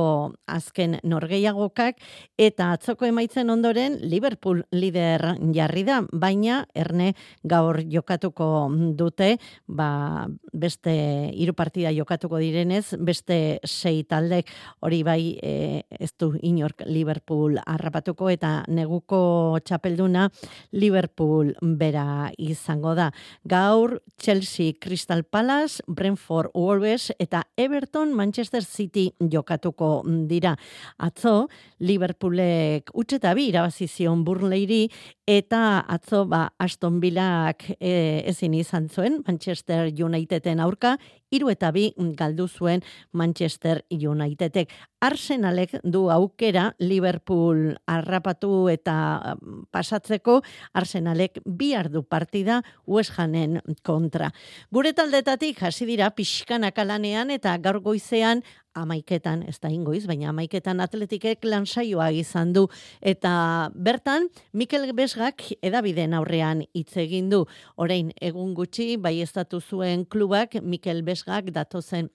azken 0.51 0.97
norgeiagokak, 1.07 2.01
eta 2.37 2.71
atzoko 2.75 3.07
emaitzen 3.07 3.49
ondoren 3.49 3.97
Liverpool 4.01 4.65
lider 4.75 5.23
jarri 5.55 5.85
da, 5.87 6.01
baina 6.11 6.65
erne 6.75 7.13
gaur 7.43 7.79
jokatuko 7.87 8.67
dute, 8.99 9.37
ba, 9.67 10.27
beste 10.51 10.93
hiru 11.31 11.55
partida 11.55 11.93
jokatuko 11.95 12.41
direnez, 12.43 12.97
beste 12.99 13.59
sei 13.63 14.03
taldek 14.03 14.51
hori 14.81 15.01
bai 15.07 15.21
e, 15.39 15.55
ez 15.95 16.11
du 16.19 16.33
inork 16.43 16.83
Liverpool 16.91 17.55
harrapatuko, 17.65 18.27
eta 18.29 18.65
neguko 18.67 19.59
txapelduna 19.63 20.27
Liverpool 20.75 21.20
Liverpool 21.21 21.53
bera 21.77 22.31
izango 22.37 22.95
da. 22.95 23.11
Gaur 23.45 24.01
Chelsea 24.17 24.73
Crystal 24.79 25.23
Palace, 25.23 25.81
Brentford 25.87 26.51
Wolves 26.53 27.11
eta 27.19 27.43
Everton 27.57 28.13
Manchester 28.13 28.63
City 28.63 29.11
jokatuko 29.19 30.03
dira. 30.27 30.55
Atzo 30.97 31.47
Liverpoolek 31.79 32.91
utxeta 32.93 33.33
bi 33.33 33.49
irabazizion 33.49 34.23
Burnleyri 34.25 34.89
eta 35.27 35.85
atzo 35.87 36.25
ba 36.25 36.49
Aston 36.59 36.99
Villak 36.99 37.69
e, 37.79 38.23
ezin 38.25 38.53
izan 38.53 38.89
zuen 38.89 39.21
Manchester 39.27 39.91
Uniteden 40.03 40.59
aurka 40.59 40.97
hiru 41.31 41.49
eta 41.51 41.71
bi 41.71 41.91
galdu 42.19 42.47
zuen 42.47 42.83
Manchester 43.11 43.83
Unitedek. 43.89 44.69
Arsenalek 45.01 45.79
du 45.83 46.09
aukera 46.13 46.75
Liverpool 46.79 47.71
arrapatu 47.89 48.69
eta 48.69 49.35
mm, 49.35 49.65
pasatzeko 49.71 50.41
Arsenalek 50.77 51.39
bi 51.45 51.73
ardu 51.73 52.03
partida 52.03 52.61
West 52.85 53.17
Hamen 53.17 53.61
kontra. 53.83 54.31
Gure 54.71 54.93
taldetatik 54.93 55.63
hasi 55.63 55.87
dira 55.89 56.11
pixkanak 56.11 56.77
alanean 56.77 57.31
eta 57.31 57.57
gaur 57.57 57.81
goizean 57.81 58.43
amaiketan, 58.73 59.43
ez 59.47 59.57
da 59.61 59.69
ingoiz, 59.71 60.05
baina 60.09 60.29
amaiketan 60.31 60.79
atletikek 60.83 61.43
lansaioa 61.45 62.09
izan 62.15 62.53
du. 62.53 62.67
Eta 63.01 63.33
bertan, 63.75 64.29
Mikel 64.53 64.89
Besgak 64.97 65.43
edabideen 65.61 66.13
aurrean 66.17 66.63
hitz 66.73 66.95
egin 67.01 67.29
du. 67.31 67.43
Orain, 67.75 68.13
egun 68.21 68.53
gutxi, 68.55 68.95
bai 68.97 69.19
estatu 69.21 69.61
zuen 69.61 70.05
klubak, 70.05 70.57
Mikel 70.61 71.03
Besgak 71.03 71.51
datozen 71.51 72.09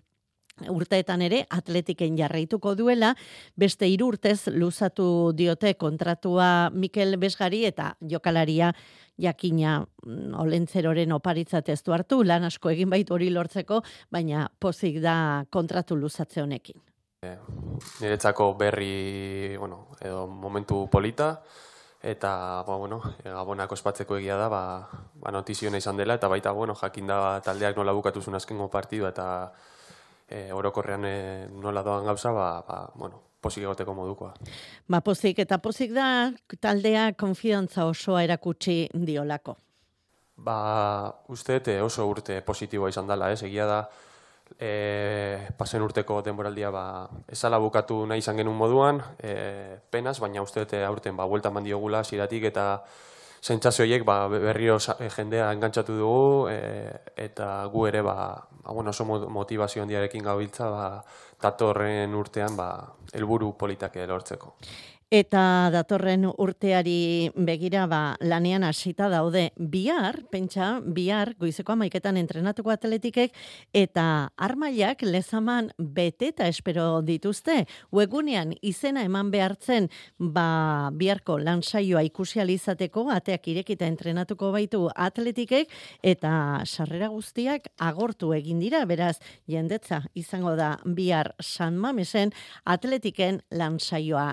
urteetan 0.72 1.22
ere 1.22 1.42
atletiken 1.52 2.16
jarraituko 2.18 2.74
duela, 2.78 3.14
beste 3.56 3.88
hiru 3.90 4.10
urtez 4.14 4.48
luzatu 4.52 5.32
diote 5.36 5.74
kontratua 5.74 6.70
Mikel 6.72 7.16
Besgari 7.20 7.64
eta 7.68 7.94
jokalaria 8.00 8.72
jakina 9.20 9.80
mm, 9.82 10.34
olentzeroren 10.40 11.12
oparitzat 11.12 11.68
ez 11.72 11.82
du 11.84 11.92
hartu, 11.92 12.22
lan 12.24 12.44
asko 12.48 12.70
egin 12.72 12.90
baitu 12.90 13.16
hori 13.16 13.30
lortzeko, 13.30 13.82
baina 14.12 14.48
pozik 14.60 15.00
da 15.04 15.44
kontratu 15.50 15.96
luzatze 15.96 16.42
honekin. 16.42 16.80
E, 17.22 17.36
niretzako 18.00 18.52
berri, 18.60 19.56
bueno, 19.58 19.86
edo 20.04 20.26
momentu 20.26 20.84
polita, 20.92 21.40
eta, 22.02 22.62
ba, 22.66 22.76
bueno, 22.76 23.00
gabonak 23.24 23.72
ospatzeko 23.72 24.18
egia 24.20 24.36
da, 24.36 24.50
ba, 24.52 24.62
ba 25.20 25.32
notiziona 25.32 25.80
izan 25.80 25.96
dela, 25.96 26.14
eta 26.20 26.28
baita, 26.28 26.52
bueno, 26.52 26.76
jakin 26.76 27.08
da 27.08 27.40
taldeak 27.44 27.76
nola 27.76 27.96
bukatu 27.96 28.22
zuen 28.22 28.36
azkengo 28.36 28.68
partidu, 28.70 29.08
eta 29.08 29.26
e, 30.28 30.52
orokorrean 30.52 31.04
e, 31.04 31.16
nola 31.50 31.82
doan 31.82 32.04
gauza, 32.04 32.32
ba, 32.32 32.48
ba, 32.66 32.80
bueno, 32.94 33.22
pozik 33.40 33.64
egoteko 33.64 33.94
modukoa. 33.94 34.34
Ba, 34.88 35.00
pozik 35.00 35.38
eta 35.44 35.58
pozik 35.62 35.94
da 35.94 36.32
taldea 36.60 37.12
konfidantza 37.18 37.86
osoa 37.86 38.24
erakutsi 38.26 38.86
diolako. 38.92 39.56
Ba, 40.36 40.58
uste 41.32 41.80
oso 41.80 42.06
urte 42.06 42.42
positiboa 42.42 42.90
izan 42.92 43.06
dela, 43.08 43.30
ez, 43.32 43.42
egia 43.42 43.66
da, 43.66 43.80
e, 44.60 45.48
pasen 45.56 45.82
urteko 45.82 46.20
denboraldia 46.22 46.70
ba, 46.70 46.84
ezala 47.32 47.58
bukatu 47.62 48.04
nahi 48.06 48.22
izan 48.22 48.36
genuen 48.36 48.58
moduan, 48.58 49.00
e, 49.18 49.78
penaz, 49.90 50.18
baina 50.20 50.42
uste 50.42 50.66
aurten 50.84 51.16
ba, 51.16 51.26
bueltan 51.26 51.54
mandiogula 51.54 52.04
ziratik 52.04 52.44
eta 52.52 52.66
zentzazioiek 53.46 54.02
ba, 54.04 54.26
berrio 54.28 54.78
jendea 54.80 55.52
engantzatu 55.54 55.94
dugu 56.00 56.48
e, 56.50 56.58
eta 57.28 57.66
gu 57.70 57.86
ere 57.86 58.02
ba, 58.02 58.16
ba, 58.64 58.72
bueno, 58.72 58.90
oso 58.90 59.04
motivazio 59.06 59.84
handiarekin 59.84 60.24
gabiltza 60.24 60.70
ba, 60.70 60.86
datorren 61.42 62.14
urtean 62.14 62.56
ba, 62.58 62.70
helburu 63.14 63.52
politak 63.58 64.00
lortzeko. 64.08 64.56
Eta 65.06 65.70
datorren 65.70 66.24
urteari 66.26 67.30
begira 67.38 67.84
ba, 67.86 68.16
lanean 68.18 68.64
hasita 68.66 69.06
daude 69.06 69.52
bihar, 69.54 70.24
pentsa, 70.32 70.80
bihar 70.82 71.36
goizeko 71.38 71.76
amaiketan 71.76 72.16
entrenatuko 72.18 72.72
atletikek 72.74 73.30
eta 73.70 74.32
armailak 74.34 75.04
lezaman 75.06 75.70
bete 75.78 76.32
eta 76.32 76.48
espero 76.50 77.04
dituzte. 77.06 77.68
Uegunean 77.94 78.56
izena 78.66 79.04
eman 79.06 79.30
behartzen 79.30 79.86
ba, 80.18 80.90
biharko 80.90 81.38
lansaioa 81.38 82.02
ikusializateko 82.10 83.06
ateak 83.14 83.46
irekita 83.54 83.86
entrenatuko 83.86 84.50
baitu 84.50 84.88
atletikek 84.90 85.70
eta 86.02 86.64
sarrera 86.66 87.12
guztiak 87.14 87.70
agortu 87.78 88.32
egin 88.34 88.58
dira, 88.58 88.82
beraz 88.90 89.20
jendetza 89.46 90.02
izango 90.18 90.56
da 90.58 90.80
bihar 90.82 91.36
San 91.38 91.78
Mamesen 91.78 92.34
atletiken 92.64 93.44
lansaioa 93.54 94.32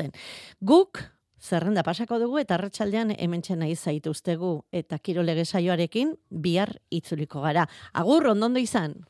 ikuste 0.00 0.18
Guk 0.60 1.02
zerrenda 1.40 1.82
pasako 1.82 2.18
dugu 2.18 2.38
eta 2.38 2.54
arratsaldean 2.54 3.14
hementxe 3.18 3.56
nahi 3.56 3.74
zaituztegu 3.74 4.64
eta 4.72 4.98
kirolege 4.98 5.44
saioarekin 5.44 6.14
bihar 6.30 6.76
itzuliko 6.90 7.40
gara. 7.40 7.66
Agur 7.92 8.26
ondondo 8.26 8.60
izan. 8.60 9.06